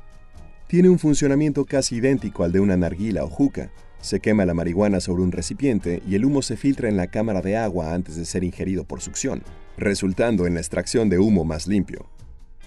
Tiene 0.67 0.91
un 0.91 0.99
funcionamiento 0.99 1.65
casi 1.65 1.97
idéntico 1.97 2.45
al 2.45 2.53
de 2.53 2.61
una 2.61 2.77
narguila 2.77 3.25
o 3.25 3.31
juca. 3.31 3.71
Se 4.05 4.21
quema 4.21 4.45
la 4.45 4.53
marihuana 4.53 5.01
sobre 5.01 5.23
un 5.23 5.33
recipiente 5.33 6.03
y 6.07 6.15
el 6.15 6.27
humo 6.27 6.43
se 6.43 6.59
filtra 6.59 6.91
en 6.91 6.99
la 6.99 7.07
cámara 7.07 7.41
de 7.41 7.57
agua 7.57 7.95
antes 7.95 8.17
de 8.17 8.27
ser 8.27 8.45
ingerido 8.45 8.85
por 8.85 9.01
succión, 9.01 9.43
resultando 9.79 10.47
en 10.47 10.53
la 10.53 10.61
extracción 10.61 11.09
de 11.09 11.19
humo 11.19 11.47
más 11.47 11.67
limpio. 11.67 12.11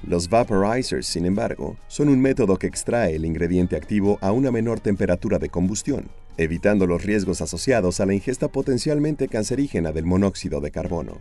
Los 0.02 0.30
vaporizers, 0.32 1.06
sin 1.06 1.28
embargo, 1.28 1.78
son 1.88 2.10
un 2.10 2.20
método 2.20 2.58
que 2.58 2.66
extrae 2.66 3.16
el 3.16 3.24
ingrediente 3.24 3.76
activo 3.76 4.18
a 4.20 4.32
una 4.32 4.50
menor 4.50 4.80
temperatura 4.80 5.38
de 5.38 5.50
combustión, 5.50 6.10
evitando 6.38 6.88
los 6.88 7.04
riesgos 7.04 7.40
asociados 7.42 8.00
a 8.00 8.08
la 8.08 8.16
ingesta 8.16 8.48
potencialmente 8.48 9.28
cancerígena 9.28 9.92
del 9.92 10.06
monóxido 10.06 10.60
de 10.60 10.72
carbono. 10.72 11.20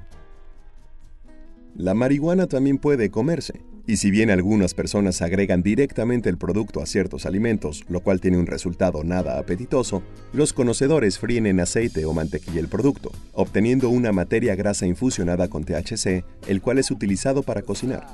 La 1.75 1.93
marihuana 1.93 2.47
también 2.47 2.79
puede 2.79 3.11
comerse, 3.11 3.61
y 3.87 3.97
si 3.99 4.11
bien 4.11 4.30
algunas 4.30 4.74
personas 4.74 5.22
agregan 5.22 5.62
directamente 5.62 6.28
el 6.28 6.39
producto 6.39 6.82
a 6.82 6.87
ciertos 6.87 7.24
alimentos, 7.24 7.84
lo 7.89 8.01
cual 8.01 8.20
tiene 8.20 8.39
un 8.39 8.47
resultado 8.47 9.05
nada 9.05 9.39
apetitoso, 9.39 10.03
los 10.32 10.53
conocedores 10.53 11.18
fríen 11.18 11.47
en 11.47 11.61
aceite 11.61 12.05
o 12.05 12.12
mantequilla 12.12 12.61
el 12.61 12.68
producto, 12.68 13.12
obteniendo 13.32 13.89
una 13.89 14.12
materia 14.12 14.57
grasa 14.57 14.87
infusionada 14.87 15.49
con 15.49 15.64
THC, 15.64 16.24
el 16.49 16.61
cual 16.61 16.78
es 16.78 16.91
utilizado 16.91 17.43
para 17.43 17.62
cocinar. 17.62 18.07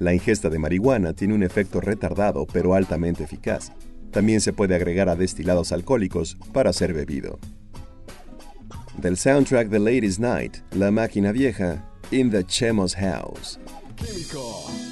La 0.00 0.14
ingesta 0.14 0.48
de 0.48 0.58
marihuana 0.58 1.12
tiene 1.12 1.34
un 1.34 1.42
efecto 1.42 1.80
retardado 1.80 2.46
pero 2.46 2.74
altamente 2.74 3.24
eficaz. 3.24 3.72
También 4.10 4.40
se 4.40 4.52
puede 4.52 4.74
agregar 4.74 5.08
a 5.08 5.16
destilados 5.16 5.72
alcohólicos 5.72 6.36
para 6.52 6.72
ser 6.72 6.94
bebido. 6.94 7.38
Del 8.96 9.16
soundtrack 9.16 9.70
The 9.70 9.78
Ladies 9.78 10.18
Night, 10.18 10.56
La 10.72 10.90
Máquina 10.90 11.30
Vieja, 11.30 11.84
In 12.10 12.30
the 12.30 12.44
Chemo's 12.44 12.96
House. 12.96 13.60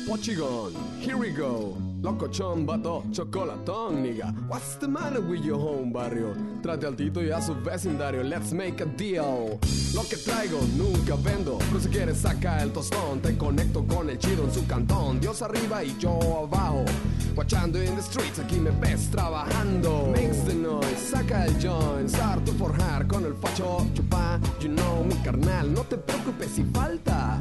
Pochigón, 0.07 0.73
here 1.01 1.17
we 1.17 1.31
go. 1.31 1.77
Locochón, 2.01 2.65
vato, 2.65 3.03
chocolatón, 3.11 4.05
nigga. 4.05 4.33
What's 4.49 4.77
the 4.79 4.87
matter 4.87 5.21
with 5.21 5.45
your 5.45 5.59
home, 5.59 5.91
barrio? 5.91 6.33
Trate 6.63 6.87
al 6.87 6.95
Tito 6.95 7.21
y 7.21 7.33
a 7.33 7.43
su 7.43 7.57
vecindario, 7.57 8.23
let's 8.23 8.53
make 8.53 8.81
a 8.81 8.87
deal. 8.87 9.59
Lo 9.95 10.03
que 10.09 10.17
traigo 10.17 10.61
nunca 10.77 11.17
vendo, 11.17 11.59
pero 11.59 11.81
si 11.81 11.89
quieres 11.89 12.19
saca 12.19 12.63
el 12.63 12.71
tostón. 12.71 13.21
Te 13.21 13.37
conecto 13.37 13.85
con 13.85 14.09
el 14.09 14.19
chido 14.19 14.45
en 14.45 14.53
su 14.53 14.65
cantón. 14.69 15.19
Dios 15.19 15.43
arriba 15.43 15.83
y 15.83 15.97
yo 15.99 16.13
abajo. 16.47 16.85
Watchando 17.35 17.83
in 17.83 17.97
the 17.97 18.03
streets, 18.03 18.39
aquí 18.39 18.61
me 18.61 18.71
ves 18.71 19.11
trabajando. 19.11 20.07
Makes 20.13 20.45
the 20.45 20.55
noise, 20.55 20.99
saca 20.99 21.47
el 21.47 21.55
joint. 21.61 22.09
Sarto 22.11 22.53
forjar 22.53 23.09
con 23.09 23.25
el 23.25 23.35
facho, 23.35 23.85
chupa. 23.93 24.39
You 24.61 24.69
know, 24.69 25.03
mi 25.05 25.17
carnal, 25.25 25.73
no 25.75 25.83
te 25.83 25.97
preocupes 25.97 26.53
si 26.53 26.63
falta. 26.63 27.37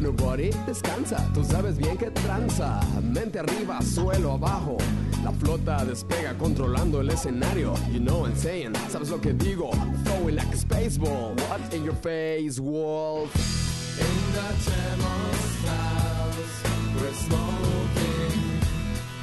Nobody 0.00 0.50
descansa, 0.64 1.28
tú 1.34 1.42
sabes 1.42 1.76
bien 1.76 1.96
que 1.96 2.10
tranza. 2.10 2.80
Mente 3.02 3.40
arriba, 3.40 3.80
suelo 3.82 4.32
abajo. 4.32 4.76
La 5.24 5.32
flota 5.32 5.84
despega 5.84 6.38
controlando 6.38 7.00
el 7.00 7.10
escenario. 7.10 7.74
You 7.92 7.98
know 7.98 8.24
I'm 8.24 8.36
saying, 8.36 8.74
sabes 8.90 9.10
lo 9.10 9.20
que 9.20 9.32
digo. 9.32 9.70
Throwing 10.04 10.36
like 10.36 10.52
a 10.52 10.56
space 10.56 10.96
ball. 10.98 11.34
What 11.48 11.74
in 11.74 11.84
your 11.84 11.96
face, 11.96 12.60
wolf? 12.60 13.34
In 13.98 14.32
the 14.32 14.54
Chemos 14.62 15.66
house, 15.66 16.62
we're 16.94 17.12
smoking. 17.14 18.62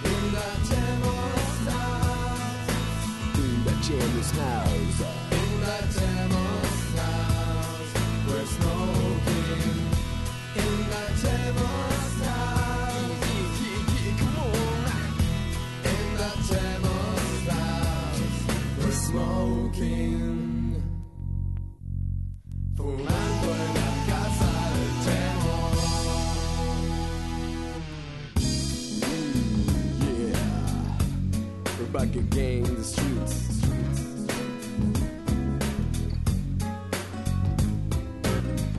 In 0.04 0.34
the 0.34 0.48
Chemos 0.68 1.68
house. 1.72 2.70
In 3.38 3.64
the 3.64 3.72
Chemos 3.82 4.32
house. 4.38 5.02
In 5.32 5.62
the 5.62 5.78
Chemos 6.00 6.35
back 31.96 32.16
again 32.16 32.66
in 32.66 32.76
the 32.76 32.84
streets. 32.84 33.62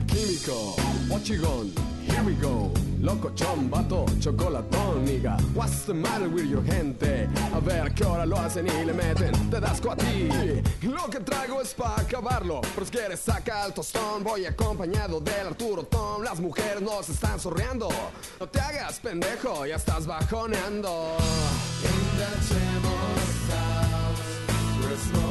Químico, 0.07 0.75
Pochigón, 1.09 1.71
here 2.05 2.23
we 2.23 2.33
go. 2.35 2.86
Locochón, 3.07 3.69
vato, 3.69 4.05
chocolatón, 4.19 5.05
nigga. 5.05 5.37
What's 5.55 5.85
the 5.85 5.93
matter 5.93 6.27
with 6.27 6.49
your 6.49 6.63
gente? 6.63 7.29
A 7.53 7.59
ver 7.59 7.93
qué 7.93 8.03
hora 8.03 8.25
lo 8.25 8.35
hacen 8.37 8.67
y 8.67 8.85
le 8.85 8.93
meten, 8.93 9.31
te 9.49 9.59
das 9.61 9.79
a 9.85 9.95
ti. 9.95 10.29
Lo 10.81 11.09
que 11.09 11.21
traigo 11.21 11.61
es 11.61 11.73
pa' 11.73 11.95
acabarlo, 12.01 12.59
pero 12.75 12.85
si 12.85 12.91
quieres 12.91 13.21
saca 13.21 13.65
el 13.65 13.73
tostón. 13.73 14.23
Voy 14.23 14.45
acompañado 14.45 15.21
del 15.21 15.47
Arturo 15.47 15.83
Tom, 15.83 16.21
las 16.21 16.39
mujeres 16.39 16.81
nos 16.81 17.07
están 17.07 17.39
sorreando. 17.39 17.87
No 18.39 18.47
te 18.47 18.59
hagas 18.59 18.99
pendejo, 18.99 19.65
ya 19.65 19.75
estás 19.77 20.05
bajoneando. 20.05 21.15
In 24.97 25.13
the 25.13 25.26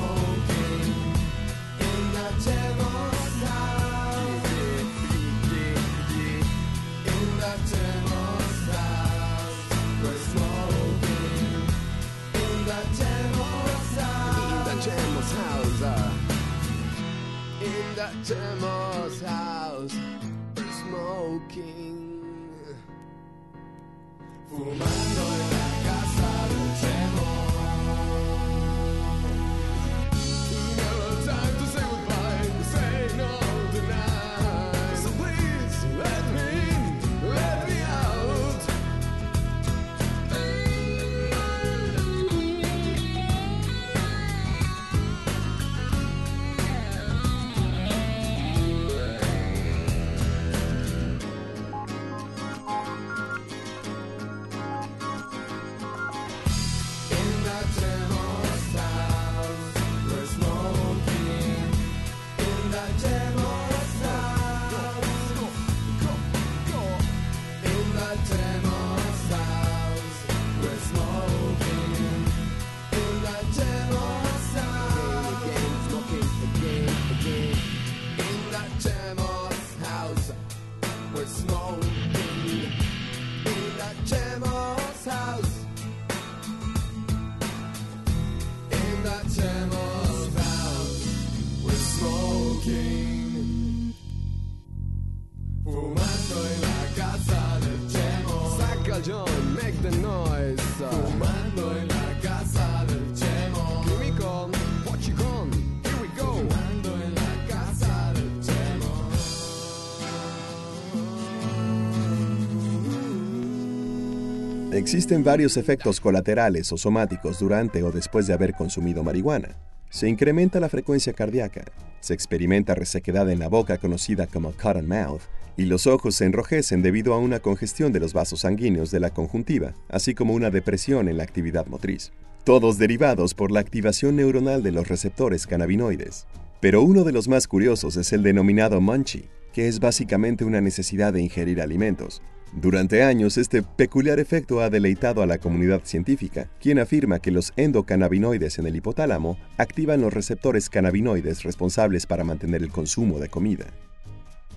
Existen 114.87 115.25
varios 115.25 115.57
efectos 115.57 116.01
colaterales 116.01 116.71
o 116.71 116.77
somáticos 116.77 117.41
durante 117.41 117.83
o 117.83 117.91
después 117.91 118.29
de 118.29 118.35
haber 118.35 118.55
consumido 118.55 119.03
marihuana. 119.03 119.57
Se 119.91 120.09
incrementa 120.09 120.61
la 120.61 120.69
frecuencia 120.69 121.13
cardíaca, 121.13 121.65
se 121.99 122.15
experimenta 122.15 122.77
resequedad 122.77 123.29
en 123.29 123.41
la 123.41 123.49
boca 123.49 123.79
conocida 123.79 124.29
como 124.29 124.53
cotton 124.53 124.87
mouth, 124.87 125.23
y 125.57 125.65
los 125.65 125.89
ojos 125.89 126.15
se 126.15 126.25
enrojecen 126.25 126.83
debido 126.83 127.15
a 127.15 127.19
una 127.19 127.41
congestión 127.41 127.93
de 127.93 127.99
los 127.99 128.13
vasos 128.13 128.43
sanguíneos 128.43 128.93
de 128.93 129.01
la 129.01 129.11
conjuntiva, 129.11 129.75
así 129.89 130.15
como 130.15 130.35
una 130.35 130.51
depresión 130.51 131.09
en 131.09 131.17
la 131.17 131.25
actividad 131.25 131.67
motriz. 131.67 132.13
Todos 132.45 132.79
derivados 132.79 133.35
por 133.35 133.51
la 133.51 133.59
activación 133.59 134.15
neuronal 134.15 134.63
de 134.63 134.71
los 134.71 134.87
receptores 134.87 135.49
cannabinoides. 135.49 136.29
Pero 136.61 136.83
uno 136.83 137.03
de 137.03 137.11
los 137.11 137.27
más 137.27 137.49
curiosos 137.49 137.97
es 137.97 138.13
el 138.13 138.23
denominado 138.23 138.81
munchie, 138.81 139.29
que 139.53 139.67
es 139.67 139.81
básicamente 139.81 140.45
una 140.45 140.61
necesidad 140.61 141.13
de 141.13 141.23
ingerir 141.23 141.61
alimentos. 141.61 142.23
Durante 142.53 143.03
años, 143.03 143.37
este 143.37 143.63
peculiar 143.63 144.19
efecto 144.19 144.61
ha 144.61 144.71
deleitado 144.71 145.23
a 145.23 145.27
la 145.27 145.39
comunidad 145.39 145.83
científica, 145.85 146.49
quien 146.61 146.79
afirma 146.79 147.19
que 147.19 147.31
los 147.31 147.53
endocannabinoides 147.57 148.59
en 148.59 148.67
el 148.67 148.77
hipotálamo 148.77 149.37
activan 149.59 150.01
los 150.01 150.13
receptores 150.13 150.71
cannabinoides 150.71 151.43
responsables 151.43 152.07
para 152.07 152.25
mantener 152.25 152.63
el 152.63 152.71
consumo 152.71 153.19
de 153.19 153.29
comida. 153.29 153.67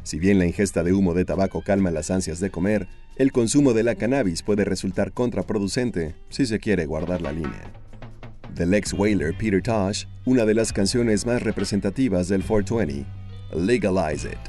Si 0.03 0.17
bien 0.17 0.39
la 0.39 0.45
ingesta 0.45 0.83
de 0.83 0.93
humo 0.93 1.13
de 1.13 1.25
tabaco 1.25 1.61
calma 1.61 1.91
las 1.91 2.09
ansias 2.09 2.39
de 2.39 2.49
comer, 2.49 2.87
el 3.17 3.31
consumo 3.33 3.73
de 3.73 3.83
la 3.83 3.95
cannabis 3.95 4.43
puede 4.43 4.63
resultar 4.63 5.11
contraproducente 5.11 6.15
si 6.29 6.45
se 6.45 6.59
quiere 6.59 6.85
guardar 6.85 7.21
la 7.21 7.33
línea. 7.33 7.73
Del 8.55 8.73
ex 8.73 8.93
whaler 8.93 9.35
Peter 9.37 9.61
Tosh, 9.61 10.05
una 10.25 10.45
de 10.45 10.53
las 10.53 10.71
canciones 10.71 11.25
más 11.25 11.43
representativas 11.43 12.29
del 12.29 12.43
420, 12.43 13.05
Legalize 13.55 14.29
It. 14.29 14.39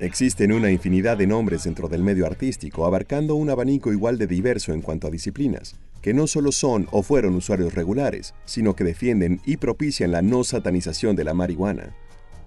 Existen 0.00 0.52
una 0.52 0.70
infinidad 0.70 1.18
de 1.18 1.26
nombres 1.26 1.64
dentro 1.64 1.88
del 1.88 2.04
medio 2.04 2.24
artístico, 2.24 2.86
abarcando 2.86 3.34
un 3.34 3.50
abanico 3.50 3.92
igual 3.92 4.16
de 4.16 4.28
diverso 4.28 4.72
en 4.72 4.80
cuanto 4.80 5.08
a 5.08 5.10
disciplinas, 5.10 5.74
que 6.00 6.14
no 6.14 6.28
solo 6.28 6.52
son 6.52 6.86
o 6.92 7.02
fueron 7.02 7.34
usuarios 7.34 7.74
regulares, 7.74 8.32
sino 8.44 8.76
que 8.76 8.84
defienden 8.84 9.40
y 9.44 9.56
propician 9.56 10.12
la 10.12 10.22
no 10.22 10.44
satanización 10.44 11.16
de 11.16 11.24
la 11.24 11.34
marihuana. 11.34 11.96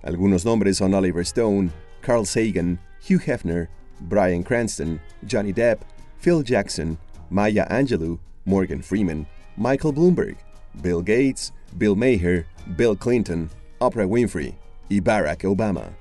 Algunos 0.02 0.46
nombres 0.46 0.78
son 0.78 0.94
Oliver 0.94 1.24
Stone, 1.24 1.72
Carl 2.00 2.26
Sagan, 2.26 2.80
Hugh 3.02 3.22
Hefner, 3.22 3.68
Bryan 4.00 4.44
Cranston, 4.44 5.02
Johnny 5.30 5.52
Depp, 5.52 5.82
Phil 6.22 6.46
Jackson, 6.46 6.98
Maya 7.30 7.68
Angelou, 7.70 8.18
Morgan 8.46 8.82
Freeman, 8.82 9.28
Michael 9.58 9.92
Bloomberg, 9.92 10.38
Bill 10.82 11.02
Gates, 11.02 11.52
Bill 11.78 11.98
Maher, 11.98 12.46
Bill 12.78 12.96
Clinton, 12.96 13.50
Oprah 13.82 14.08
Winfrey 14.08 14.56
y 14.90 15.02
Barack 15.02 15.44
Obama. 15.44 15.92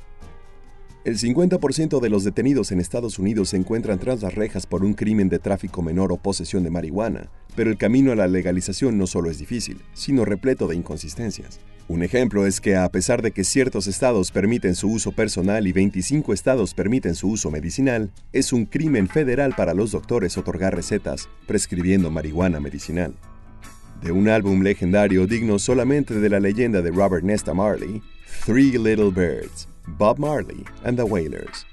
El 1.03 1.17
50% 1.17 1.99
de 1.99 2.11
los 2.11 2.25
detenidos 2.25 2.73
en 2.73 2.79
Estados 2.79 3.19
Unidos 3.19 3.49
se 3.49 3.57
encuentran 3.57 3.99
tras 3.99 4.21
las 4.21 4.35
rejas 4.35 4.67
por 4.67 4.85
un 4.85 4.93
crimen 4.93 5.31
de 5.31 5.39
tráfico 5.39 5.81
menor 5.81 6.13
o 6.13 6.19
posesión 6.19 6.63
de 6.63 6.69
marihuana, 6.69 7.31
pero 7.57 7.71
el 7.71 7.79
camino 7.79 8.13
a 8.13 8.17
la 8.17 8.27
legalización 8.27 8.99
no 8.99 9.07
solo 9.07 9.31
es 9.31 9.39
difícil, 9.39 9.81
sino 9.95 10.27
repleto 10.27 10.69
de 10.69 10.77
inconsistencias. 10.77 11.59
Un 11.89 12.03
ejemplo 12.03 12.47
es 12.47 12.61
que 12.61 12.77
a 12.77 12.87
pesar 12.91 13.23
de 13.23 13.31
que 13.31 13.45
ciertos 13.45 13.87
estados 13.87 14.31
permiten 14.31 14.75
su 14.75 14.91
uso 14.91 15.13
personal 15.13 15.67
y 15.67 15.73
25 15.73 16.35
estados 16.35 16.75
permiten 16.75 17.15
su 17.15 17.31
uso 17.31 17.51
medicinal, 17.51 18.13
es 18.35 18.53
un 18.53 18.67
crimen 18.67 19.09
federal 19.09 19.55
para 19.57 19.73
los 19.73 19.93
doctores 19.93 20.37
otorgar 20.37 20.77
recetas 20.77 21.31
prescribiendo 21.47 22.11
marihuana 22.11 22.61
medicinal. 22.61 23.15
De 24.03 24.13
un 24.13 24.29
álbum 24.29 24.63
legendario 24.63 25.27
digno 25.27 25.59
solamente 25.59 26.21
de 26.21 26.29
la 26.29 26.41
leyenda 26.41 26.83
de 26.83 26.91
Robert 26.91 27.25
Nesta 27.25 27.55
Marley, 27.55 28.03
Three 28.45 28.73
Little 28.73 29.11
Birds, 29.11 29.70
Bob 29.87 30.19
Marley 30.19 30.65
and 30.85 30.99
the 30.99 31.07
Wailers. 31.07 31.65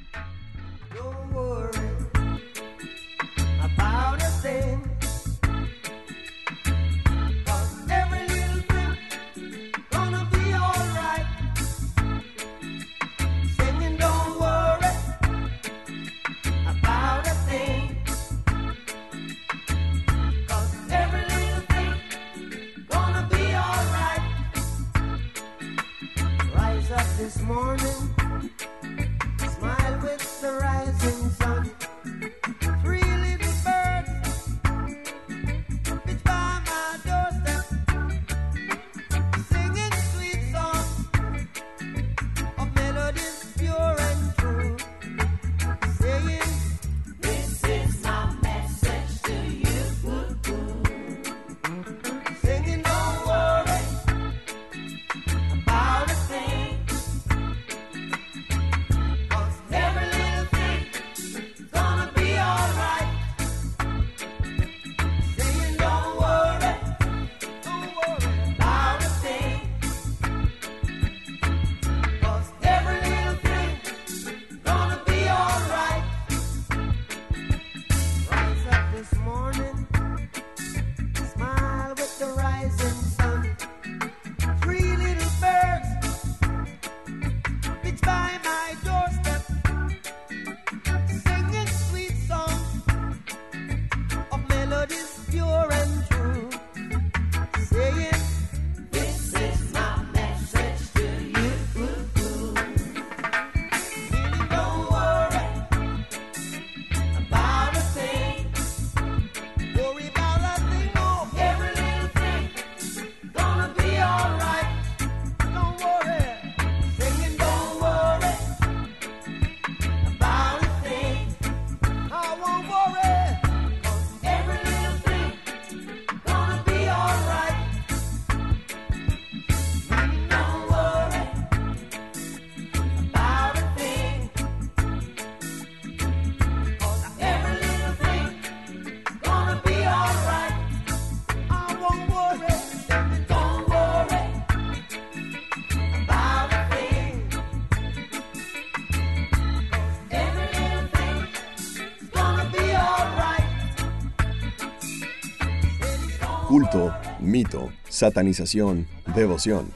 Mito, 157.28 157.70
satanización, 157.90 158.88
devoción. 159.16 159.68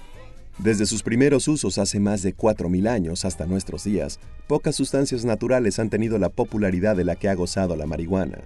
Desde 0.57 0.85
sus 0.85 1.01
primeros 1.03 1.47
usos 1.47 1.77
hace 1.77 1.99
más 1.99 2.21
de 2.21 2.35
4.000 2.35 2.87
años 2.87 3.25
hasta 3.25 3.45
nuestros 3.45 3.83
días, 3.83 4.19
pocas 4.47 4.75
sustancias 4.75 5.25
naturales 5.25 5.79
han 5.79 5.89
tenido 5.89 6.19
la 6.19 6.29
popularidad 6.29 6.95
de 6.95 7.03
la 7.03 7.15
que 7.15 7.29
ha 7.29 7.35
gozado 7.35 7.75
la 7.75 7.85
marihuana. 7.85 8.39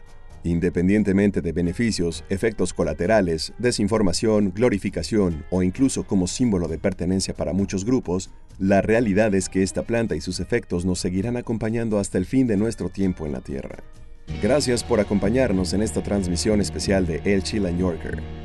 Independientemente 0.44 1.41
de 1.41 1.52
beneficios, 1.52 2.23
efectos 2.30 2.72
colaterales, 2.72 3.52
desinformación, 3.57 4.53
glorificación 4.53 5.44
o 5.49 5.64
incluso 5.64 6.06
como 6.06 6.27
símbolo 6.27 6.68
de 6.68 6.77
pertenencia 6.77 7.34
para 7.34 7.52
muchos 7.52 7.84
grupos, 7.84 8.30
la 8.60 8.82
realidad 8.82 9.34
es 9.34 9.49
que 9.49 9.64
esta 9.64 9.82
planta 9.84 10.15
y 10.15 10.22
sus 10.22 10.40
efectos 10.40 10.86
nos 10.86 10.99
seguirán 10.99 11.36
acompañando 11.36 11.98
hasta 11.98 12.19
el 12.19 12.27
fin 12.27 12.45
de 12.45 12.57
nuestro 12.57 12.90
tiempo 12.90 13.26
en 13.26 13.32
la 13.32 13.41
Tierra. 13.41 13.84
Gracias 14.41 14.84
por 14.84 14.99
acompañarnos 14.99 15.73
en 15.73 15.82
esta 15.82 16.03
transmisión 16.03 16.61
especial 16.61 17.07
de 17.07 17.22
El 17.26 17.44
Chilean 17.44 17.77
Yorker. 17.77 18.44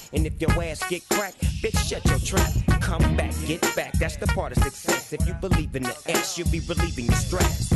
And 0.13 0.25
if 0.25 0.39
your 0.41 0.51
ass 0.63 0.83
get 0.89 1.07
cracked, 1.09 1.41
bitch, 1.61 1.77
shut 1.87 2.05
your 2.05 2.19
trap. 2.19 2.51
Come 2.81 3.15
back, 3.15 3.33
get 3.45 3.61
back, 3.75 3.93
that's 3.93 4.17
the 4.17 4.27
part 4.27 4.55
of 4.55 4.63
success. 4.63 5.13
If 5.13 5.25
you 5.27 5.33
believe 5.35 5.75
in 5.75 5.83
the 5.83 5.95
ass, 6.09 6.37
you'll 6.37 6.49
be 6.49 6.59
relieving 6.61 7.05
your 7.05 7.15
stress. 7.15 7.71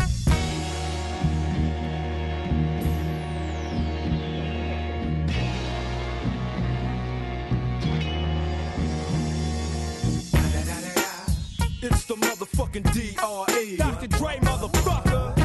It's 11.81 12.05
the 12.05 12.15
motherfucking 12.15 12.91
D.R.E. 12.93 13.77
Dr. 13.77 14.07
Dre, 14.07 14.37
motherfucker. 14.39 15.35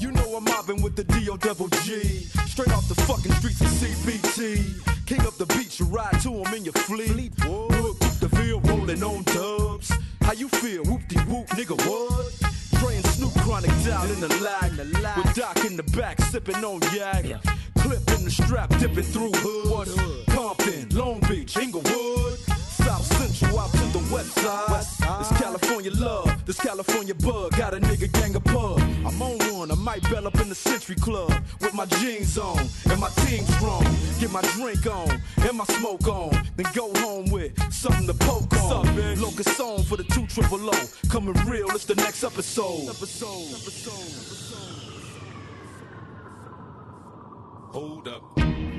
You 0.00 0.10
know 0.10 0.36
I'm 0.36 0.42
mobbing 0.42 0.82
with 0.82 0.96
the 0.96 1.04
D.O. 1.04 1.36
Double 1.36 1.68
G. 1.68 2.00
Straight 2.48 2.72
off 2.72 2.88
the 2.88 2.96
fucking 3.02 3.32
streets 3.34 3.60
of 3.60 3.68
CBT. 3.68 4.85
Ride 5.86 6.20
to 6.22 6.30
him 6.30 6.54
in 6.54 6.64
your 6.64 6.74
fleet. 6.74 7.32
Look, 7.44 7.98
the 8.20 8.28
field 8.28 8.68
rolling 8.68 9.02
on 9.02 9.22
dubs. 9.24 9.92
How 10.22 10.32
you 10.32 10.48
feel? 10.48 10.84
Whoop 10.84 11.06
de 11.08 11.18
whoop, 11.20 11.46
nigga, 11.48 11.76
what? 11.88 12.32
And 12.86 13.04
Snoop 13.06 13.34
chronic 13.42 13.70
down 13.84 14.08
in 14.10 14.20
the 14.20 14.28
lag. 14.42 14.70
With 15.16 15.34
Doc 15.34 15.64
in 15.64 15.76
the 15.76 15.82
back, 15.96 16.20
sipping 16.22 16.64
on 16.64 16.80
yak. 16.94 17.24
Clip 17.78 18.10
in 18.16 18.24
the 18.24 18.30
strap, 18.30 18.70
dipping 18.78 19.02
through 19.02 19.32
hood. 19.34 20.26
Compton, 20.28 20.88
Long 20.96 21.20
Beach, 21.28 21.56
Inglewood. 21.56 22.38
South 22.86 23.04
Central 23.18 23.58
out 23.58 23.72
to 23.72 23.86
the 23.98 24.14
west 24.14 24.32
side. 24.38 24.86
It's 25.20 25.32
California 25.40 25.90
love, 25.94 26.46
this 26.46 26.60
California 26.60 27.14
bug. 27.14 27.56
Got 27.56 27.74
a 27.74 27.80
nigga 27.80 28.10
gang 28.12 28.36
of 28.36 28.44
pub. 28.44 28.78
I'm 29.04 29.20
on 29.20 29.38
one, 29.52 29.70
I 29.72 29.74
might 29.74 30.02
bell 30.08 30.26
up 30.26 30.38
in 30.40 30.48
the 30.48 30.54
Century 30.54 30.94
Club 30.94 31.32
with 31.60 31.74
my 31.74 31.86
jeans 31.86 32.38
on 32.38 32.60
and 32.88 33.00
my 33.00 33.08
team 33.26 33.44
strong. 33.44 33.84
Get 34.20 34.30
my 34.30 34.42
drink 34.54 34.86
on 34.86 35.20
and 35.46 35.58
my 35.58 35.64
smoke 35.64 36.06
on, 36.08 36.30
then 36.56 36.66
go 36.74 36.92
home 37.00 37.30
with 37.30 37.52
something 37.72 38.06
to 38.06 38.14
poke 38.14 38.52
on. 38.64 39.20
Locust 39.20 39.56
song 39.56 39.82
for 39.84 39.96
the 39.96 40.04
two 40.04 40.26
triple 40.26 40.68
O. 40.68 40.88
Coming 41.08 41.34
real, 41.46 41.70
it's 41.70 41.84
the 41.84 41.94
next 41.94 42.24
episode. 42.24 42.88
Episode. 42.88 43.54
Hold 47.72 48.08
up. 48.08 48.75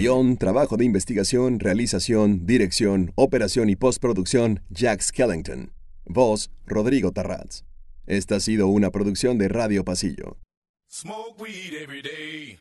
Guión, 0.00 0.38
trabajo 0.38 0.78
de 0.78 0.86
investigación, 0.86 1.60
realización, 1.60 2.46
dirección, 2.46 3.12
operación 3.16 3.68
y 3.68 3.76
postproducción, 3.76 4.62
Jack 4.70 5.02
Skellington. 5.02 5.74
Voz, 6.06 6.50
Rodrigo 6.64 7.12
Tarraz. 7.12 7.64
Esta 8.06 8.36
ha 8.36 8.40
sido 8.40 8.68
una 8.68 8.90
producción 8.90 9.36
de 9.36 9.48
Radio 9.48 9.84
Pasillo. 9.84 10.38
Smoke 10.88 11.38
weed 11.42 11.74
every 11.74 12.00
day. 12.00 12.58